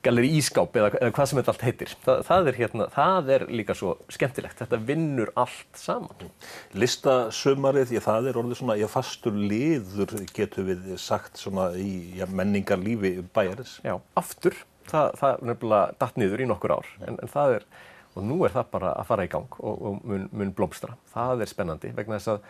Galleri 0.07 0.29
Ískáp 0.39 0.77
eða, 0.79 0.91
eða 1.01 1.15
hvað 1.17 1.29
sem 1.29 1.39
þetta 1.41 1.53
allt 1.53 1.65
heitir. 1.67 1.95
Það, 2.05 2.21
það, 2.29 2.49
er 2.51 2.59
hérna, 2.61 2.87
það 2.95 3.31
er 3.37 3.45
líka 3.59 3.75
svo 3.75 3.95
skemmtilegt, 4.13 4.61
þetta 4.61 4.79
vinnur 4.87 5.33
allt 5.41 5.81
saman. 5.81 6.31
Listasumarið, 6.79 7.97
ég, 7.97 8.05
það 8.05 8.31
er 8.31 8.39
orðið 8.39 8.61
svona, 8.61 8.79
já 8.79 8.87
fastur 8.93 9.35
liður 9.35 10.15
getur 10.37 10.69
við 10.69 10.93
sagt 11.03 11.41
svona 11.41 11.73
í 11.81 12.21
já, 12.21 12.27
menningarlífi 12.31 13.17
bæjarins. 13.35 13.79
Já, 13.87 13.97
aftur, 14.21 14.61
það, 14.91 15.11
það 15.19 15.33
er 15.33 15.45
nefnilega 15.51 16.01
datt 16.05 16.23
niður 16.23 16.45
í 16.45 16.49
nokkur 16.53 16.77
ár 16.79 16.93
en, 17.03 17.19
en 17.19 17.33
það 17.33 17.59
er 17.59 17.69
og 18.17 18.25
nú 18.25 18.39
er 18.47 18.55
það 18.55 18.71
bara 18.73 18.93
að 18.97 19.09
fara 19.11 19.27
í 19.27 19.33
gang 19.33 19.59
og, 19.61 19.75
og 19.77 20.07
mun, 20.09 20.29
mun 20.33 20.55
blómstra. 20.57 20.97
Það 21.13 21.45
er 21.45 21.53
spennandi 21.53 21.93
vegna 21.97 22.19
þess 22.19 22.37
að 22.37 22.47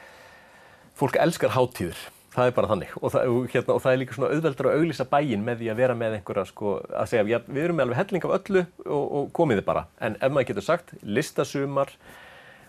fólk 0.96 1.18
elskar 1.20 1.56
háttíður. 1.56 1.98
það 2.36 2.50
er 2.50 2.54
bara 2.56 2.68
þannig 2.68 2.90
og 3.00 3.12
það, 3.14 3.30
hérna, 3.52 3.74
og 3.74 3.80
það 3.80 3.94
er 3.94 3.98
líka 4.00 4.14
svona 4.16 4.28
auðveldur 4.34 4.66
að 4.68 4.78
auglýsa 4.80 5.04
bæinn 5.08 5.44
með 5.44 5.62
því 5.62 5.68
að 5.72 5.78
vera 5.80 5.94
með 5.96 6.16
einhverja 6.18 6.44
sko, 6.50 6.72
að 6.92 7.08
segja 7.08 7.24
ja, 7.30 7.38
við 7.46 7.62
erum 7.62 7.78
með 7.78 7.86
alveg 7.86 8.00
helling 8.02 8.26
af 8.26 8.34
öllu 8.36 8.62
og, 8.84 9.04
og 9.06 9.30
komið 9.38 9.60
þið 9.60 9.66
bara 9.70 9.84
en 10.04 10.18
ef 10.20 10.34
maður 10.34 10.48
getur 10.50 10.66
sagt 10.66 10.92
listasumar 11.00 11.94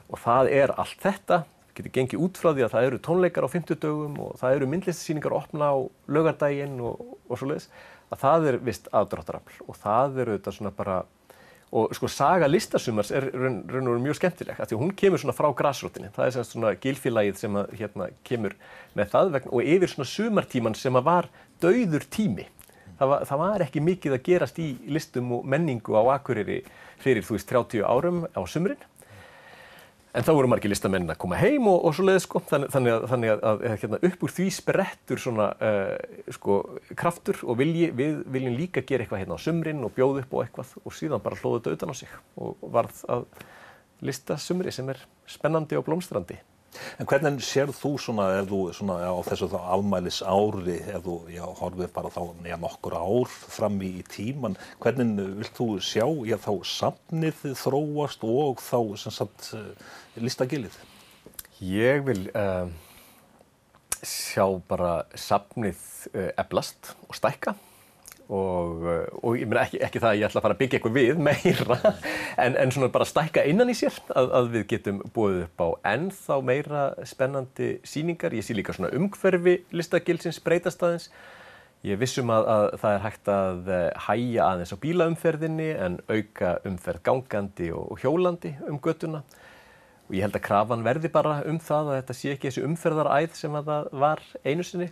og 0.08 0.22
það 0.24 0.52
er 0.56 0.74
allt 0.80 1.04
þetta 1.04 1.42
getur 1.78 1.94
gengið 1.98 2.24
út 2.24 2.40
frá 2.40 2.52
því 2.54 2.66
að 2.66 2.74
það 2.78 2.88
eru 2.88 3.02
tónleikar 3.10 3.48
á 3.48 3.50
50 3.58 3.82
dögum 3.84 4.16
og 4.24 4.40
það 4.40 4.56
eru 4.56 4.72
myndlistasýningar 4.72 5.36
opna 5.36 5.70
á 5.74 5.78
lögardaginn 6.16 6.80
og, 6.80 7.04
og 7.28 7.42
svo 7.42 7.52
leiðis 7.52 7.68
að 8.08 8.24
það 8.24 8.50
er 8.52 8.60
vist 8.70 8.90
aðdráttarafl 8.96 9.62
og 9.68 9.80
það 9.84 10.22
eru 10.24 10.38
þetta 10.38 10.56
svona 10.56 10.74
bara 10.80 11.02
og 11.72 11.96
sko 11.96 12.08
saga 12.08 12.48
listasumars 12.48 13.12
er 13.12 13.28
raun 13.34 13.58
og 13.68 13.74
veru 13.74 14.00
mjög 14.00 14.20
skemmtileg 14.22 14.60
af 14.60 14.70
því 14.70 14.80
hún 14.80 14.94
kemur 14.96 15.20
svona 15.20 15.36
frá 15.36 15.50
grassrútinni 15.52 16.12
það 16.16 16.26
er 16.26 16.36
semst 16.36 16.54
svona 16.56 16.76
gilfélagið 16.80 17.42
sem 17.42 17.58
að 17.60 17.74
hérna 17.80 18.08
kemur 18.28 18.56
með 18.96 19.10
það 19.16 19.34
vegna 19.36 19.52
og 19.52 19.72
yfir 19.76 19.92
svona 19.92 20.12
sumartíman 20.14 20.78
sem 20.80 20.96
að 20.96 21.08
var 21.10 21.30
dauður 21.62 22.06
tími. 22.14 22.48
Það 22.98 23.12
var, 23.12 23.26
það 23.30 23.42
var 23.44 23.64
ekki 23.66 23.84
mikið 23.86 24.16
að 24.16 24.24
gerast 24.26 24.60
í 24.62 24.68
listum 24.90 25.34
og 25.38 25.44
menningu 25.46 25.98
á 26.00 26.18
Akureyri 26.18 26.62
fyrir 27.04 27.26
þú 27.26 27.36
veist 27.36 27.52
30 27.52 27.84
árum 27.86 28.24
á 28.32 28.42
sumrin 28.50 28.80
En 30.16 30.26
þá 30.26 30.32
voru 30.34 30.50
margir 30.50 30.72
listamenn 30.72 31.12
að 31.12 31.20
koma 31.22 31.38
heim 31.38 31.68
og, 31.70 31.84
og 31.86 31.94
svo 31.94 32.06
leiði 32.08 32.22
sko, 32.24 32.40
þannig, 32.48 32.72
þannig 32.74 32.94
að, 32.94 33.04
þannig 33.12 33.34
að, 33.34 33.42
að 33.50 33.66
hérna, 33.84 34.00
upp 34.08 34.24
úr 34.26 34.34
því 34.34 34.48
sprettur 34.56 35.22
svona 35.22 35.48
uh, 35.60 36.24
sko, 36.34 36.58
kraftur 36.98 37.42
og 37.44 37.60
vilji, 37.60 37.92
við 37.98 38.22
viljum 38.34 38.58
líka 38.58 38.86
gera 38.88 39.06
eitthvað 39.06 39.24
hérna 39.24 39.38
á 39.38 39.44
sumrin 39.44 39.84
og 39.86 39.94
bjóða 39.98 40.24
upp 40.24 40.34
og 40.34 40.46
eitthvað 40.46 40.74
og 40.82 40.96
síðan 40.96 41.24
bara 41.26 41.38
hlóðu 41.42 41.60
þetta 41.60 41.76
utan 41.78 41.94
á 41.94 41.96
sig 42.00 42.16
og 42.40 42.70
varð 42.78 43.04
að 43.14 43.28
lista 44.08 44.38
sumri 44.42 44.74
sem 44.74 44.90
er 44.94 45.04
spennandi 45.30 45.78
og 45.78 45.86
blómstrandi. 45.86 46.40
En 46.98 47.10
hvernig 47.10 47.44
sér 47.46 47.72
þú 47.76 47.94
svona, 48.02 48.28
ef 48.42 48.50
þú 48.52 48.62
svona 48.78 48.98
á 49.04 49.16
þessu 49.28 49.50
þá 49.52 49.58
afmælis 49.78 50.20
ári, 50.26 50.80
ef 50.94 51.06
þú 51.06 51.18
já, 51.34 51.44
horfið 51.62 51.94
bara 51.96 52.12
þá 52.14 52.22
já, 52.48 52.58
nokkur 52.62 52.98
ár 52.98 53.38
fram 53.58 53.80
í, 53.82 53.94
í 54.02 54.08
tíman, 54.12 54.58
hvernig 54.84 55.22
vilt 55.42 55.56
þú 55.58 55.70
sjá 55.84 56.06
já, 56.28 56.38
þá 56.42 56.52
samnið 56.74 57.46
þróast 57.62 58.28
og 58.28 58.64
þá 58.64 58.80
sagt 59.12 59.54
listagilið? 60.18 60.76
Ég 61.64 62.04
vil 62.06 62.28
uh, 62.38 62.68
sjá 64.06 64.46
bara 64.70 65.00
samnið 65.18 65.80
uh, 66.14 66.30
eblast 66.38 66.94
og 67.08 67.18
stækka 67.18 67.58
og, 68.28 68.84
uh, 68.84 69.06
og 69.24 69.38
ég 69.40 69.48
meina 69.48 69.64
ekki, 69.64 69.80
ekki 69.86 70.02
það 70.04 70.10
að 70.10 70.20
ég 70.20 70.28
ætla 70.28 70.42
að 70.42 70.46
fara 70.46 70.58
að 70.58 70.62
byggja 70.62 70.78
eitthvað 70.80 70.98
við 70.98 71.22
meira 71.28 71.78
en, 72.44 72.58
en 72.60 72.74
svona 72.76 72.92
bara 72.92 73.08
stækka 73.08 73.46
innan 73.48 73.72
í 73.72 73.78
sér 73.78 73.98
að, 74.12 74.30
að 74.40 74.52
við 74.56 74.68
getum 74.74 75.02
búið 75.16 75.40
upp 75.46 75.64
á 75.64 75.68
ennþá 75.94 76.38
meira 76.50 76.84
spennandi 77.08 77.72
síningar. 77.88 78.36
Ég 78.36 78.46
sé 78.46 78.58
líka 78.58 78.76
svona 78.76 78.92
umhverfi 78.98 79.58
listagilsins 79.72 80.42
breytast 80.44 80.84
aðeins. 80.84 81.10
Ég 81.88 82.00
vissum 82.02 82.32
að, 82.34 82.48
að 82.52 82.68
það 82.82 82.96
er 82.96 83.04
hægt 83.06 83.30
að 83.32 83.74
hæja 84.08 84.48
aðeins 84.52 84.74
á 84.74 84.78
bílaumferðinni 84.84 85.68
en 85.78 86.00
auka 86.10 86.58
umferð 86.68 87.04
gangandi 87.06 87.70
og, 87.72 87.94
og 87.94 88.02
hjólandi 88.02 88.58
um 88.68 88.82
göttuna 88.82 89.22
og 90.08 90.16
ég 90.16 90.24
held 90.24 90.38
að 90.40 90.46
krafan 90.46 90.86
verði 90.86 91.12
bara 91.12 91.42
um 91.48 91.60
það 91.60 91.92
að 91.92 91.98
þetta 92.00 92.16
sé 92.16 92.34
ekki 92.34 92.48
þessi 92.48 92.64
umferðaræð 92.64 93.34
sem 93.36 93.56
að 93.60 93.72
það 93.72 93.90
var 94.04 94.24
einu 94.48 94.66
sinni. 94.66 94.88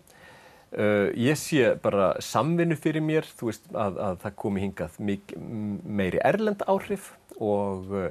Uh, 0.74 1.12
ég 1.16 1.38
sé 1.40 1.70
bara 1.80 2.16
samvinnu 2.20 2.76
fyrir 2.76 3.04
mér, 3.06 3.28
þú 3.38 3.52
veist 3.52 3.68
að, 3.72 4.00
að 4.02 4.16
það 4.24 4.34
komi 4.42 4.64
hingað 4.64 4.98
meiri 5.00 6.20
erlend 6.26 6.66
áhrif 6.68 7.12
og, 7.38 7.94
uh, 7.94 8.10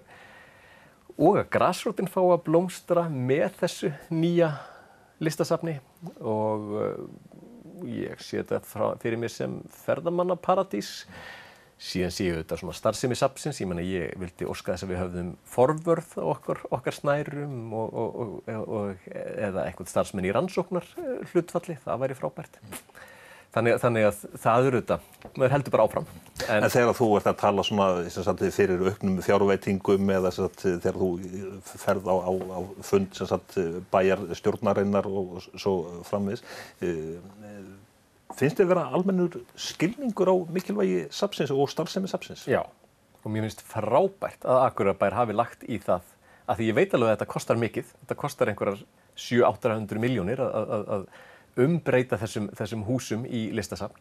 og 1.18 1.40
að 1.42 1.50
græsrótin 1.52 2.08
fá 2.08 2.22
að 2.22 2.44
blómstra 2.46 3.08
með 3.10 3.58
þessu 3.58 3.90
nýja 4.14 4.52
listasafni 5.20 5.76
og 6.22 6.72
uh, 6.78 7.04
ég 7.90 8.22
sé 8.22 8.40
þetta 8.40 8.94
fyrir 9.02 9.20
mér 9.20 9.34
sem 9.34 9.58
ferðamannaparadís 9.84 11.02
síðan 11.80 12.12
séu 12.14 12.36
þetta 12.38 12.58
svona 12.60 12.76
starfsemi 12.76 13.16
sapsins, 13.18 13.60
ég 13.60 13.70
ég 13.82 14.12
vildi 14.20 14.46
óska 14.48 14.74
þess 14.74 14.86
að 14.86 14.92
við 14.92 15.00
höfðum 15.02 15.32
forvörð 15.50 16.12
okkar, 16.22 16.60
okkar 16.74 16.96
snærum 16.96 17.72
og, 17.74 17.96
og, 18.04 18.52
og, 18.52 19.08
eða 19.14 19.66
eitthvað 19.66 19.90
starfsmenn 19.90 20.28
í 20.28 20.34
rannsóknar 20.34 20.86
hlutfalli, 21.32 21.78
það 21.84 22.04
væri 22.04 22.18
frábært. 22.18 22.62
Þannig, 23.54 23.76
þannig 23.78 24.04
að 24.08 24.22
það 24.42 24.68
eru 24.68 24.78
þetta, 24.80 24.96
maður 25.36 25.52
heldur 25.54 25.74
bara 25.76 25.84
áfram. 25.86 26.06
En, 26.48 26.64
en 26.66 26.72
þegar 26.74 26.96
þú 26.98 27.06
ert 27.20 27.28
að 27.30 27.36
tala 27.44 27.64
svona 27.66 27.86
fyrir 28.56 28.82
auknum 28.88 29.20
fjárveitingum 29.22 30.10
eða 30.16 30.32
sagt, 30.34 30.64
þegar 30.64 30.98
þú 30.98 31.10
ferð 31.84 32.10
á, 32.10 32.16
á, 32.18 32.32
á 32.34 32.60
fund 32.88 33.14
sagt, 33.20 33.54
bæjar 33.94 34.24
stjórnarinnar 34.40 35.06
og 35.06 35.38
svo 35.54 35.76
framvis, 36.08 36.42
Finnst 38.34 38.58
þið 38.58 38.70
vera 38.72 38.88
almennur 38.96 39.36
skilningur 39.54 40.32
á 40.32 40.36
mikilvægi 40.56 41.04
sapsins 41.14 41.52
og 41.54 41.68
starfsemi 41.70 42.10
sapsins? 42.10 42.46
Já, 42.50 42.64
og 42.64 43.30
mér 43.30 43.46
finnst 43.46 43.62
frábært 43.68 44.46
að 44.48 44.62
Akurabær 44.64 45.16
hafi 45.20 45.36
lagt 45.36 45.64
í 45.68 45.78
það 45.82 46.08
að 46.44 46.58
því 46.58 46.68
ég 46.68 46.76
veit 46.76 46.94
alveg 46.96 47.10
að 47.10 47.14
þetta 47.14 47.30
kostar 47.34 47.60
mikið, 47.60 47.92
þetta 48.02 48.18
kostar 48.20 48.50
einhverjar 48.50 48.82
700-800 49.14 50.02
miljónir 50.02 50.42
að 50.44 51.06
umbreyta 51.64 52.18
þessum, 52.18 52.48
þessum 52.56 52.86
húsum 52.88 53.26
í 53.28 53.46
listasafn 53.54 54.00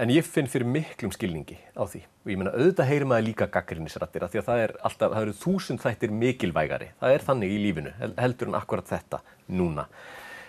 en 0.00 0.12
ég 0.12 0.26
finn 0.28 0.48
fyrir 0.50 0.68
miklum 0.68 1.12
skilningi 1.14 1.56
á 1.72 1.84
því 1.88 2.02
og 2.04 2.30
ég 2.32 2.40
menna 2.40 2.52
auðvitað 2.56 2.90
heyrir 2.90 3.08
maður 3.08 3.28
líka 3.30 3.48
gaggrinnisrættir 3.52 4.26
því 4.28 4.40
að 4.40 4.48
það 4.48 4.62
er 4.64 4.74
alltaf, 4.88 5.14
það 5.14 5.22
eru 5.22 5.36
þúsund 5.40 5.82
þættir 5.84 6.14
mikilvægari, 6.22 6.90
það 7.00 7.16
er 7.16 7.26
þannig 7.28 7.54
í 7.54 7.60
lífinu 7.64 7.94
heldur 8.20 8.50
en 8.50 8.58
akkurat 8.58 8.90
þetta 8.90 9.22
núna. 9.48 9.86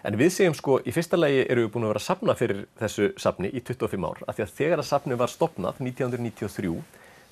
En 0.08 0.16
við 0.16 0.30
segjum 0.32 0.54
sko, 0.56 0.78
í 0.88 0.94
fyrsta 0.96 1.18
lagi 1.20 1.42
eru 1.52 1.66
við 1.66 1.74
búin 1.74 1.84
að 1.84 1.90
vera 1.92 2.00
að 2.00 2.06
sapna 2.06 2.36
fyrir 2.40 2.62
þessu 2.80 3.10
sapni 3.20 3.50
í 3.52 3.60
25 3.60 4.06
ár. 4.08 4.22
Af 4.24 4.38
því 4.38 4.46
að 4.46 4.54
þegar 4.60 4.82
að 4.84 4.88
sapni 4.88 5.18
var 5.20 5.32
stopnað 5.34 5.82
1993 5.84 6.72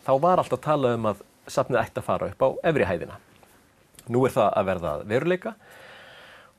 þá 0.03 0.11
var 0.25 0.41
alltaf 0.41 0.59
að 0.59 0.65
tala 0.65 0.91
um 0.97 1.07
að 1.13 1.21
sapnið 1.55 1.79
ætti 1.79 2.01
að 2.01 2.07
fara 2.09 2.27
upp 2.33 2.43
á 2.43 2.49
efri 2.71 2.89
hæðina. 2.89 3.19
Nú 4.11 4.25
er 4.27 4.35
það 4.35 4.49
að 4.59 4.67
verða 4.71 4.91
veruleika 5.07 5.53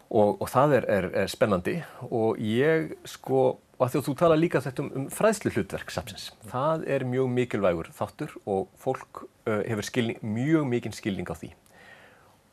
og, 0.09 0.41
og 0.41 0.49
það 0.55 0.79
er, 0.79 0.89
er, 0.97 1.11
er 1.21 1.31
spennandi. 1.35 1.77
Og 2.09 2.41
ég 2.41 2.97
sko, 3.13 3.45
og 3.77 3.85
að 3.85 3.93
því 3.93 4.01
að 4.01 4.09
þú 4.09 4.17
tala 4.23 4.41
líka 4.41 4.65
þetta 4.65 4.87
um, 4.87 4.91
um 5.03 5.07
fræðslu 5.13 5.53
hlutverk 5.53 5.93
sapsins, 5.93 6.31
það 6.49 6.89
er 6.97 7.05
mjög 7.13 7.29
mikilvægur 7.37 7.93
þáttur 7.99 8.33
og 8.49 8.73
fólk 8.81 9.27
uh, 9.27 9.61
hefur 9.69 9.91
skilning, 9.91 10.25
mjög 10.25 10.65
mikinn 10.73 10.97
skilning 10.97 11.29
á 11.29 11.37
því. 11.37 11.53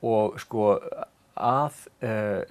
Og 0.04 0.36
sko 0.44 0.74
að, 1.34 1.78
uh, 2.06 2.44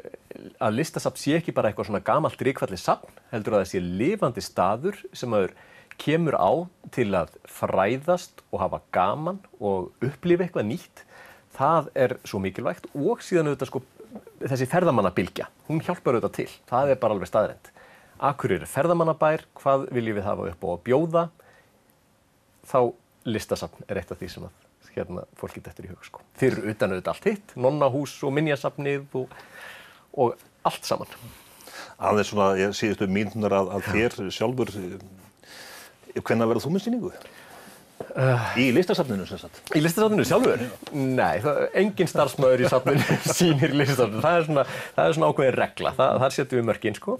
að 0.63 0.79
listasafn 0.79 1.21
sé 1.21 1.37
ekki 1.39 1.55
bara 1.55 1.71
eitthvað 1.71 1.91
svona 1.91 2.03
gamalt 2.05 2.43
ríkvalli 2.43 2.79
safn, 2.81 3.13
heldur 3.33 3.57
að 3.57 3.65
það 3.65 3.71
sé 3.73 3.83
lifandi 3.83 4.45
staður 4.45 4.99
sem 5.13 5.31
maður 5.33 5.55
kemur 6.03 6.37
á 6.39 6.53
til 6.95 7.11
að 7.15 7.35
fræðast 7.47 8.43
og 8.51 8.63
hafa 8.65 8.81
gaman 8.95 9.43
og 9.61 9.93
upplifa 10.03 10.47
eitthvað 10.47 10.71
nýtt. 10.71 11.05
Það 11.53 11.91
er 12.05 12.17
svo 12.25 12.41
mikilvægt 12.43 12.89
og 12.97 13.21
síðan 13.23 13.53
auðvitað 13.53 13.71
sko 13.71 13.83
þessi 14.41 14.69
ferðamannabilgja, 14.73 15.47
hún 15.69 15.83
hjálpar 15.85 16.17
auðvitað 16.17 16.37
til. 16.41 16.49
Það 16.69 16.95
er 16.95 17.01
bara 17.03 17.17
alveg 17.17 17.31
staðrænt. 17.31 17.71
Akkur 18.23 18.57
er 18.57 18.67
ferðamannabær, 18.71 19.47
hvað 19.59 19.89
viljum 19.95 20.19
við 20.19 20.27
hafa 20.27 20.51
upp 20.53 20.67
á 20.67 20.69
að 20.73 20.83
bjóða? 20.89 21.25
Þá 22.71 22.79
listasafn 23.29 23.87
er 23.89 24.01
eitt 24.01 24.13
af 24.15 24.21
því 24.21 24.29
sem 24.31 24.47
að 24.47 24.72
hérna 24.97 25.27
fólki 25.41 25.63
dættur 25.65 25.89
í 25.89 25.93
hug 25.93 26.07
sko. 26.07 26.25
Eru 26.43 26.65
utan 26.73 26.95
auðvitað 26.95 27.13
allt 27.15 27.29
hitt, 27.31 27.55
nonnahús 27.57 28.17
og 28.27 28.35
minnjasafnið 28.37 29.19
og, 29.21 29.37
og 30.13 30.35
allt 30.69 30.89
saman. 30.89 31.15
Aðeins 32.03 32.33
svona, 32.33 32.53
ég 32.59 32.75
síðustu 32.77 33.09
mínunar 33.11 33.55
að, 33.61 33.73
að 33.77 33.89
þér 33.93 34.19
sjálfur, 34.35 34.73
hvenna 36.19 36.49
verður 36.51 36.67
þú 36.67 36.75
með 36.75 36.87
síningu? 36.87 37.13
Uh, 38.13 38.49
í 38.59 38.65
listasafninu 38.75 39.25
sem 39.29 39.39
sagt? 39.41 39.61
Í 39.77 39.81
listasafninu 39.83 40.25
sjálfur? 40.27 40.65
Nei, 40.93 41.39
það, 41.45 41.61
engin 41.81 42.11
starfsmöður 42.11 42.65
í 42.65 42.71
safninu 42.71 43.19
sýnir 43.39 43.77
listasafninu. 43.77 44.23
Það 44.25 44.39
er 44.39 44.49
svona, 44.49 44.65
það 44.97 45.09
er 45.09 45.17
svona 45.17 45.31
ákveðin 45.31 45.57
regla, 45.59 45.93
það, 45.99 46.19
þar 46.25 46.35
setjum 46.37 46.61
við 46.61 46.67
mörgin 46.69 46.99
sko. 46.99 47.17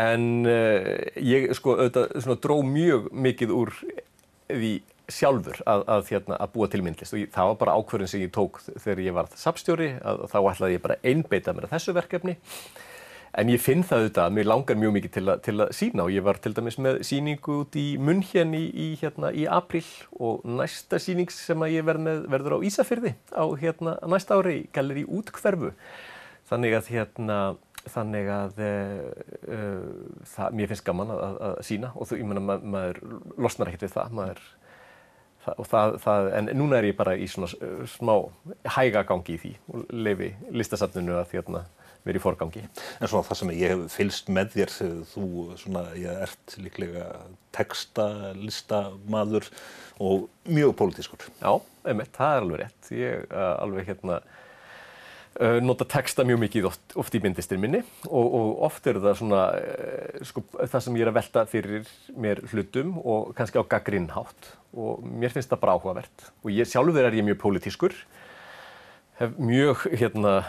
En 0.00 0.28
uh, 0.46 0.92
ég 1.26 1.50
sko 1.58 1.74
auðvitað 1.76 2.14
svona 2.22 2.38
dró 2.46 2.56
mjög 2.66 3.10
mikið 3.26 3.54
úr 3.56 3.74
því 4.46 4.72
sjálfur 5.14 5.62
að, 5.68 5.86
að, 5.96 6.04
hérna, 6.12 6.38
að 6.40 6.52
búa 6.54 6.68
til 6.70 6.82
myndlist. 6.86 7.14
Og 7.16 7.22
ég, 7.22 7.32
það 7.34 7.50
var 7.50 7.58
bara 7.64 7.78
ákverðin 7.78 8.12
sem 8.12 8.24
ég 8.24 8.34
tók 8.34 8.60
þegar 8.68 9.02
ég 9.06 9.16
varð 9.16 9.34
sapstjóri 9.40 9.90
að 10.00 10.24
þá 10.32 10.38
ætlaði 10.42 10.76
ég 10.76 10.84
bara 10.86 11.00
einbeita 11.02 11.56
mér 11.56 11.68
að 11.68 11.76
þessu 11.76 11.96
verkefni. 11.96 12.36
En 13.38 13.46
ég 13.52 13.62
finn 13.62 13.84
það 13.86 14.00
auðvitað 14.00 14.24
að 14.24 14.32
mér 14.34 14.48
langar 14.50 14.78
mjög 14.80 14.94
mikið 14.96 15.12
til, 15.14 15.32
til 15.46 15.54
að 15.62 15.72
sína 15.78 16.02
og 16.02 16.10
ég 16.10 16.24
var 16.26 16.40
til 16.42 16.50
dæmis 16.56 16.80
með 16.82 16.96
síningu 17.06 17.60
út 17.62 17.76
í 17.78 17.84
Munhjen 18.02 18.56
í, 18.58 18.64
í, 18.74 18.86
hérna, 18.98 19.30
í 19.30 19.44
april 19.46 19.84
og 20.18 20.42
næsta 20.58 20.98
síning 20.98 21.30
sem 21.30 21.62
ég 21.70 21.86
verð 21.86 22.02
með 22.08 22.24
verður 22.32 22.58
á 22.58 22.64
Ísafyrði 22.66 23.14
á 23.30 23.46
hérna, 23.60 23.94
næsta 24.10 24.40
ári 24.40 24.64
gælir 24.74 25.04
í 25.04 25.06
útkverfu 25.06 25.70
þannig 26.50 26.74
að 26.74 26.90
hérna 26.90 27.38
þannig 27.88 28.28
að 28.34 28.58
uh, 28.66 29.84
það, 30.34 30.56
mér 30.58 30.70
finnst 30.72 30.86
gaman 30.86 31.12
að, 31.14 31.38
að 31.46 31.60
sína 31.70 31.92
og 31.94 32.10
þú, 32.10 32.18
ég 32.20 32.28
menna, 32.28 32.42
ma 32.44 32.58
maður 32.60 33.00
losnar 33.40 33.70
ekkert 33.70 33.86
við 33.86 33.94
það, 33.94 34.16
maður 34.18 34.42
Það, 35.40 35.94
það, 36.02 36.26
en 36.36 36.50
núna 36.58 36.78
er 36.78 36.90
ég 36.90 36.96
bara 36.98 37.16
í 37.16 37.26
svona 37.30 37.48
smá 37.88 38.14
hægagangi 38.76 39.36
í 39.38 39.40
því 39.40 39.52
og 39.72 39.92
lefi 40.06 40.34
listasafninu 40.52 41.14
að 41.16 41.30
þérna 41.32 41.62
verið 42.04 42.20
í 42.20 42.24
forgangi. 42.24 42.62
En 43.00 43.08
svona 43.10 43.26
það 43.28 43.38
sem 43.40 43.52
ég 43.56 43.72
hef 43.74 43.94
fylst 43.94 44.30
með 44.32 44.54
þér, 44.54 44.70
þú 45.10 45.24
svona, 45.60 45.82
ég 46.00 46.22
ert 46.26 46.56
líklega 46.60 47.06
textalistamaður 47.56 49.48
og 50.00 50.28
mjög 50.48 50.76
pólitískur. 50.80 51.20
Já, 51.42 51.52
einmitt, 51.88 52.12
það 52.16 52.36
er 52.36 52.40
alveg 52.44 52.62
rétt. 52.62 52.92
Ég 52.96 53.26
uh, 53.28 53.54
alveg 53.60 53.90
hérna 53.90 54.20
nota 55.62 55.86
texta 55.86 56.24
mjög 56.26 56.40
mikið 56.42 56.64
oft, 56.68 56.94
oft 56.98 57.14
í 57.14 57.20
myndistin 57.22 57.60
minni 57.62 57.82
og, 58.08 58.24
og 58.24 58.64
oft 58.66 58.88
er 58.90 58.98
það 59.00 59.20
svona 59.20 59.42
uh, 59.56 60.24
sko, 60.26 60.42
það 60.58 60.86
sem 60.86 60.98
ég 60.98 61.06
er 61.06 61.12
að 61.12 61.18
velta 61.20 61.44
fyrir 61.48 61.92
mér 62.18 62.42
hlutum 62.50 62.96
og 62.98 63.30
kannski 63.38 63.62
á 63.62 63.70
gaggrinnhátt 63.70 64.50
og 64.74 65.04
mér 65.06 65.32
finnst 65.34 65.52
það 65.52 65.62
bara 65.62 65.76
áhugavert 65.78 66.26
og 66.42 66.50
ég 66.54 66.68
sjálfur 66.68 67.06
er 67.06 67.16
ég 67.16 67.26
mjög 67.26 67.40
pólitískur 67.44 67.94
hef 69.20 69.36
mjög 69.36 69.84
hérna, 70.00 70.40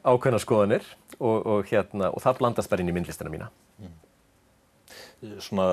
ákveðna 0.00 0.40
skoðanir 0.40 0.84
og, 1.18 1.36
og, 1.36 1.66
hérna, 1.68 2.10
og 2.12 2.22
það 2.24 2.38
blandast 2.40 2.72
bara 2.72 2.84
inn 2.84 2.90
í 2.90 2.94
myndlistina 2.96 3.32
mína. 3.32 3.50
Mm. 3.80 3.92
Svona 5.44 5.66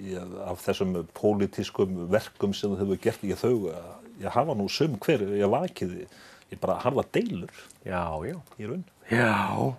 ég, 0.00 0.34
af 0.44 0.60
þessum 0.66 0.98
pólitískum 1.16 2.04
verkum 2.12 2.52
sem 2.56 2.72
þú 2.72 2.80
hefur 2.82 3.00
gert 3.06 3.24
í 3.24 3.32
þau, 3.38 3.72
ég 4.20 4.36
hafa 4.36 4.56
nú 4.58 4.68
sum 4.72 4.98
hver, 5.00 5.24
ég 5.38 5.52
vakiði, 5.52 6.06
ég 6.52 6.60
bara 6.62 6.78
harfa 6.82 7.04
deilur 7.14 7.52
já, 7.84 8.04
já. 8.28 8.36
í 8.58 8.68
raun. 8.68 8.84
Já, 9.10 9.74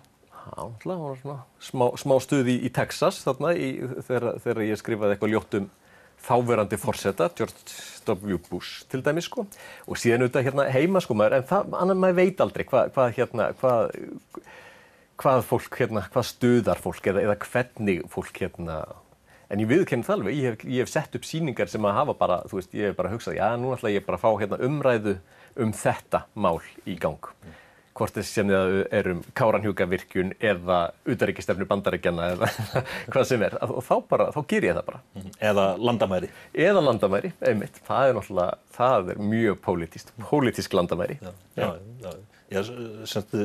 það 0.84 1.00
var 1.04 1.16
svona 1.22 1.38
smá, 1.62 1.86
smá 2.00 2.14
stuði 2.22 2.58
í, 2.60 2.70
Texas 2.74 3.22
þarna 3.24 3.54
í, 3.56 3.70
þegar, 4.06 4.28
þegar 4.44 4.62
ég 4.66 4.80
skrifaði 4.80 5.16
eitthvað 5.16 5.34
ljótt 5.34 5.58
um 5.60 5.70
þáverandi 6.24 6.78
forsetta, 6.80 7.28
George 7.36 7.76
W. 8.08 8.38
Bush 8.48 8.84
til 8.88 9.02
dæmis 9.04 9.28
sko 9.28 9.44
og 9.44 10.00
síðan 10.00 10.24
auðvitað 10.24 10.46
hérna 10.48 10.66
heima 10.72 11.02
sko 11.04 11.16
maður 11.18 11.38
en 11.40 11.48
það, 11.50 11.74
annar 11.80 12.00
maður 12.00 12.20
veit 12.20 12.44
aldrei 12.44 12.64
hvað, 12.68 12.92
hvað 12.94 13.16
hérna, 13.18 13.48
hvað, 13.60 13.98
hvað 15.20 15.42
fólk 15.50 15.80
hérna, 15.80 16.04
hvað 16.14 16.28
stuðar 16.30 16.80
fólk 16.80 17.10
eða, 17.12 17.26
eða 17.28 17.38
hvernig 17.44 18.04
fólk 18.12 18.40
hérna 18.40 18.78
en 19.50 19.64
ég 19.64 19.70
viðkenni 19.70 20.06
það 20.06 20.16
alveg, 20.18 20.38
ég 20.38 20.50
hef, 20.50 20.64
ég 20.68 20.84
hef 20.84 20.92
sett 20.92 21.18
upp 21.18 21.28
síningar 21.28 21.70
sem 21.72 21.84
að 21.84 21.98
hafa 21.98 22.16
bara, 22.20 22.40
þú 22.50 22.60
veist, 22.60 22.76
ég 22.76 22.90
hef 22.90 22.96
bara 23.00 23.12
hugsað 23.12 23.38
já, 23.40 23.48
nú 23.60 23.74
ætla 23.74 23.92
ég 23.94 24.06
bara 24.06 24.20
að 24.20 24.24
fá 24.24 24.30
hérna 24.42 24.62
umræðu 24.68 25.18
um 25.60 25.76
þetta 25.84 26.24
mál 26.34 26.58
í 26.86 26.96
gang 27.00 27.30
mm 27.44 27.60
hvort 27.94 28.16
þess 28.16 28.32
sem 28.36 28.50
það 28.50 28.76
er 28.94 29.08
um 29.12 29.20
káranhjúkavirkjun 29.38 30.32
eða 30.42 30.78
utaríkistefnu 31.10 31.66
bandaríkjana 31.70 32.30
eða 32.34 32.48
hvað 33.12 33.26
sem 33.28 33.44
er 33.46 33.56
og 33.62 33.80
þá 33.86 33.94
bara, 34.10 34.28
þá 34.34 34.40
ger 34.50 34.66
ég 34.68 34.78
það 34.78 34.88
bara. 34.88 35.02
Mhm. 35.14 35.34
Eða 35.50 35.66
landamæri. 35.88 36.30
Eða 36.66 36.84
landamæri, 36.88 37.32
einmitt. 37.50 37.78
Það 37.86 38.08
er 38.08 38.18
náttúrulega, 38.18 38.58
það 38.78 39.12
er 39.14 39.22
mjög 39.34 39.60
pólitíst, 39.68 40.14
pólitísk 40.30 40.76
landamæri. 40.78 41.20
Já, 41.22 41.32
já, 41.60 41.70
já. 42.02 42.16
já 42.56 42.60
semst, 43.10 43.38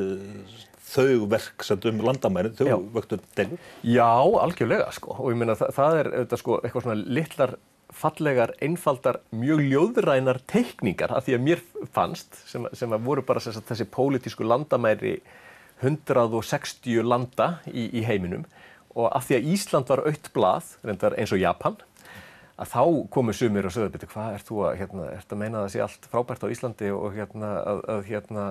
þau 0.90 1.26
verk 1.30 1.66
sem 1.66 1.82
um 1.90 2.04
landamæri, 2.04 2.52
þau 2.58 2.84
vöktur 2.94 3.22
delur? 3.38 3.58
Já, 3.86 4.10
algjörlega 4.44 4.90
sko. 4.96 5.16
Og 5.18 5.34
ég 5.34 5.40
meina 5.40 5.56
það, 5.58 5.74
það 5.76 5.98
er 6.00 6.10
auðvitað 6.14 6.42
sko 6.42 6.60
eitthvað 6.60 6.86
svona 6.86 7.12
litlar 7.18 7.56
fallegar, 8.00 8.54
einfaldar, 8.62 9.18
mjög 9.34 9.64
ljóðrænar 9.66 10.40
teikningar. 10.50 11.12
Af 11.16 11.26
því 11.26 11.36
að 11.36 11.46
mér 11.48 11.62
fannst 11.94 12.38
sem, 12.46 12.66
sem 12.76 12.94
að 12.94 13.06
voru 13.08 13.24
bara 13.26 13.42
sagt, 13.42 13.66
þessi 13.68 13.88
pólitísku 13.90 14.46
landamæri 14.46 15.18
160 15.80 17.06
landa 17.06 17.54
í, 17.70 17.88
í 17.98 18.04
heiminum. 18.06 18.46
Og 18.94 19.08
af 19.14 19.28
því 19.28 19.38
að 19.38 19.48
Ísland 19.54 19.90
var 19.90 20.04
aukt 20.06 20.30
blað, 20.34 20.74
reyndar 20.86 21.16
eins 21.18 21.32
og 21.34 21.42
Japan 21.42 21.78
að 22.60 22.72
þá 22.74 22.82
komu 23.14 23.32
sumir 23.32 23.66
og 23.66 23.72
sögðu 23.72 23.94
betur 23.94 24.10
hvað 24.12 24.34
er 24.36 24.42
þú 24.44 24.62
að, 24.68 24.74
hérna, 24.82 25.04
ert 25.16 25.30
að 25.32 25.40
meina 25.40 25.60
að 25.60 25.66
það 25.66 25.74
sé 25.74 25.82
allt 25.84 26.08
frábært 26.12 26.42
á 26.44 26.52
Íslandi 26.52 26.90
og 26.92 27.14
hérna 27.16 27.52
að, 27.62 27.78
að 27.94 28.02
hérna 28.10 28.46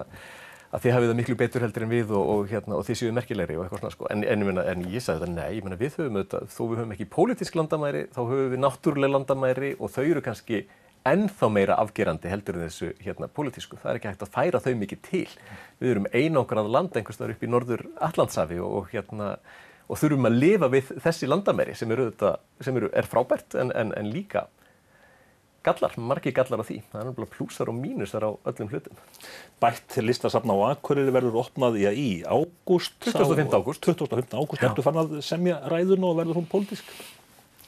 að 0.70 0.84
þið 0.84 0.94
hafið 0.96 1.10
það 1.10 1.18
miklu 1.20 1.36
betur 1.40 1.64
heldur 1.66 1.86
en 1.86 1.92
við 1.92 2.12
og, 2.14 2.28
og, 2.34 2.42
hérna, 2.50 2.76
og 2.78 2.86
þið 2.86 3.00
séu 3.00 3.14
merkilegri 3.16 3.56
og 3.58 3.64
eitthvað 3.64 3.82
svona 3.82 3.96
sko. 3.96 4.10
En, 4.14 4.26
en, 4.26 4.44
en, 4.52 4.60
en 4.62 4.84
ég 4.94 5.04
sagði 5.06 5.26
þetta, 5.26 5.32
nei, 5.38 5.56
ég 5.58 5.66
menna 5.66 5.80
við 5.80 5.96
höfum 5.98 6.20
þetta, 6.20 6.42
þó 6.54 6.60
við 6.62 6.82
höfum 6.82 6.94
ekki 6.96 7.08
pólitísk 7.16 7.58
landamæri, 7.58 8.04
þá 8.14 8.20
höfum 8.22 8.52
við 8.54 8.62
náttúrulega 8.62 9.16
landamæri 9.16 9.72
og 9.80 9.94
þau 9.96 10.04
eru 10.04 10.24
kannski 10.26 10.62
ennþá 11.10 11.50
meira 11.56 11.80
afgerandi 11.82 12.30
heldur 12.30 12.60
en 12.60 12.68
þessu 12.68 12.92
hérna 13.02 13.32
pólitísku. 13.34 13.80
Það 13.82 13.92
er 13.92 14.00
ekki 14.00 14.12
hægt 14.12 14.28
að 14.28 14.34
færa 14.36 14.62
þau 14.62 14.74
mikið 14.84 15.02
til. 15.08 15.26
Við 15.80 15.96
erum 15.96 16.10
einangrað 16.14 16.70
land 16.76 17.00
einhverstaðar 17.00 17.34
upp 17.34 17.44
í 17.48 17.50
norður 17.50 17.86
Allandsafi 18.10 18.62
og, 18.62 18.76
og 18.82 18.94
hérna 18.94 19.32
og 19.90 19.98
þurfum 19.98 20.30
að 20.30 20.40
lifa 20.44 20.70
við 20.70 20.94
þessi 21.02 21.30
landamæri 21.30 21.74
sem 21.78 21.90
eru, 21.96 22.12
þetta, 22.12 22.36
sem 22.62 22.78
eru 22.78 22.92
er 22.94 23.08
frábært 23.10 23.58
en 23.58 24.12
líka 24.14 24.46
gallar, 25.66 25.94
margi 26.00 26.34
gallar 26.36 26.64
á 26.64 26.66
því. 26.66 26.80
Það 26.92 27.02
er 27.02 27.08
náttúrulega 27.10 27.36
plúsar 27.36 27.72
og 27.72 27.78
mínusar 27.78 28.26
á 28.26 28.32
öllum 28.52 28.72
hlutum. 28.72 29.04
Bætt 29.62 30.00
listasafn 30.04 30.54
á 30.54 30.58
Akureyri 30.72 31.14
verður 31.16 31.40
opnað 31.44 31.80
í, 31.82 31.86
í 31.92 32.10
ágúst. 32.24 32.98
25. 33.06 33.56
ágúst. 33.56 33.86
25. 33.86 34.36
ágúst. 34.36 34.66
Ertu 34.66 34.86
fann 34.86 35.00
að 35.04 35.20
semja 35.26 35.62
ræðun 35.72 36.10
og 36.10 36.20
verður 36.22 36.42
hún 36.42 36.52
pólitísk? 36.52 36.94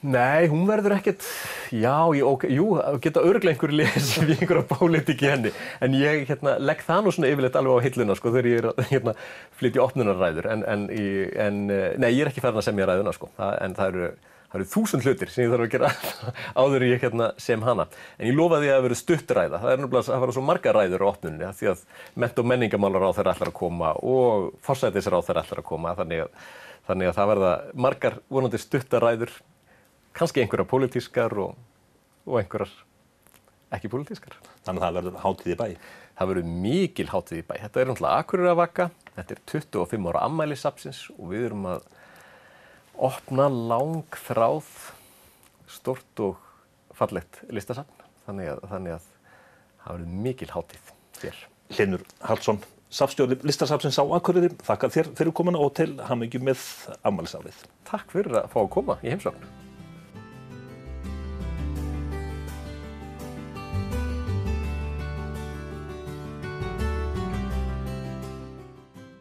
Nei, 0.02 0.48
hún 0.50 0.64
verður 0.66 0.96
ekkert, 0.96 1.26
já, 1.70 1.94
ég, 2.18 2.24
ok, 2.26 2.48
jú, 2.50 2.72
geta 3.04 3.22
örglega 3.22 3.54
einhverju 3.54 3.78
lesið 3.84 4.32
við 4.32 4.40
einhverja 4.40 4.64
pólitíki 4.72 5.28
henni, 5.30 5.52
en 5.78 5.94
ég 5.94 6.24
hérna, 6.26 6.56
legg 6.58 6.82
það 6.88 7.04
nú 7.06 7.14
svona 7.14 7.30
yfirleitt 7.30 7.60
alveg 7.60 7.78
á 7.78 7.86
hilluna, 7.86 8.16
sko, 8.18 8.32
þegar 8.34 8.50
ég 8.50 8.64
er 8.64 8.88
hérna, 8.90 9.14
flytja 9.60 9.84
opnunarræður, 9.86 10.48
en, 10.56 10.66
en, 10.74 10.88
en, 11.46 11.60
nei, 12.02 12.10
ég 12.16 12.24
er 12.24 12.32
ekki 12.32 12.42
færðin 12.42 12.64
að 12.64 12.66
semja 12.72 12.90
ræðuna, 12.90 13.14
sko, 13.14 13.30
en 13.38 13.78
það 13.78 13.94
eru, 13.94 14.10
það 14.52 14.58
eru 14.60 14.68
þúsund 14.72 15.06
hlutir 15.06 15.32
sem 15.32 15.46
ég 15.46 15.54
þarf 15.54 15.66
að 15.66 15.72
gera 15.72 15.92
áður 16.62 16.86
ég 16.90 17.06
hérna 17.06 17.30
sem 17.40 17.64
hana. 17.64 17.86
En 18.18 18.28
ég 18.28 18.36
lofaði 18.36 18.68
að 18.68 18.76
það 18.76 18.86
verið 18.88 19.00
stuttræða. 19.00 19.62
Það 19.64 19.72
er 19.72 19.82
náttúrulega 19.82 20.16
að 20.16 20.26
fara 20.26 20.36
svo 20.36 20.44
marga 20.48 20.74
ræður 20.76 21.06
á 21.08 21.12
opnunni 21.12 21.52
því 21.62 21.72
að 21.72 21.86
ment 22.24 22.42
og 22.42 22.50
menningamálar 22.52 23.08
á 23.08 23.16
þeirra 23.16 23.36
ætlar 23.38 23.52
að 23.54 23.58
koma 23.62 23.94
og 24.04 24.52
forsætisar 24.68 25.16
á 25.16 25.20
þeirra 25.24 25.46
ætlar 25.46 25.64
að 25.64 25.70
koma. 25.72 25.96
Þannig 26.02 26.26
að, 26.26 26.46
þannig 26.90 27.12
að 27.12 27.18
það 27.20 27.32
verða 27.32 27.54
margar 27.88 28.20
vonandi 28.28 28.62
stuttaræður, 28.62 29.34
kannski 30.20 30.44
einhverja 30.44 30.68
pólitískar 30.74 31.38
og, 31.40 31.56
og 32.28 32.42
einhverjar 32.42 32.76
ekki 33.72 33.92
pólitískar. 33.92 34.36
Þannig 34.66 34.84
að 34.84 34.88
það 34.88 34.98
verður 35.00 35.20
hátíð 35.24 35.54
í 35.54 35.60
bæ? 35.62 35.68
Það 36.20 36.32
verður 36.34 36.52
mikil 36.68 37.08
hátíð 37.08 37.40
í 37.40 37.46
bæ. 37.48 37.54
Þetta 37.64 37.82
er 37.82 37.90
náttúrulega 37.90 38.26
Akureyrarvaka, 38.26 38.88
þetta 39.16 39.36
er 39.38 39.44
25 39.56 40.10
ára 40.12 40.26
ammælisapsins 40.28 41.06
og 41.16 41.32
við 41.32 41.48
erum 41.48 41.70
að 41.72 41.88
opna 43.02 43.48
lang 43.50 44.20
þráð 44.28 44.68
stort 45.72 46.22
og 46.24 46.38
fallett 46.96 47.42
listasafn 47.50 48.06
þannig 48.28 48.52
að, 48.54 48.62
þannig 48.74 48.98
að 48.98 49.08
það 49.82 49.96
verður 49.96 50.22
mikil 50.28 50.52
hátíð 50.52 50.94
þér. 51.22 51.42
Hlinur 51.72 52.06
Hallsson, 52.28 52.62
safstjóri 52.92 53.40
listasafnsins 53.48 53.98
á 53.98 54.06
Akureyri, 54.18 54.52
þakka 54.68 54.92
þér 54.94 55.12
fyrir 55.18 55.36
komuna 55.36 55.64
og 55.64 55.74
til 55.80 55.94
hafmyggjum 56.04 56.48
með 56.52 56.64
afmælisaflið. 57.02 57.66
Takk 57.90 58.14
fyrir 58.14 58.42
að 58.44 58.50
fá 58.54 58.64
að 58.66 58.72
koma 58.78 59.00
í 59.02 59.14
heimsóknu. 59.14 59.71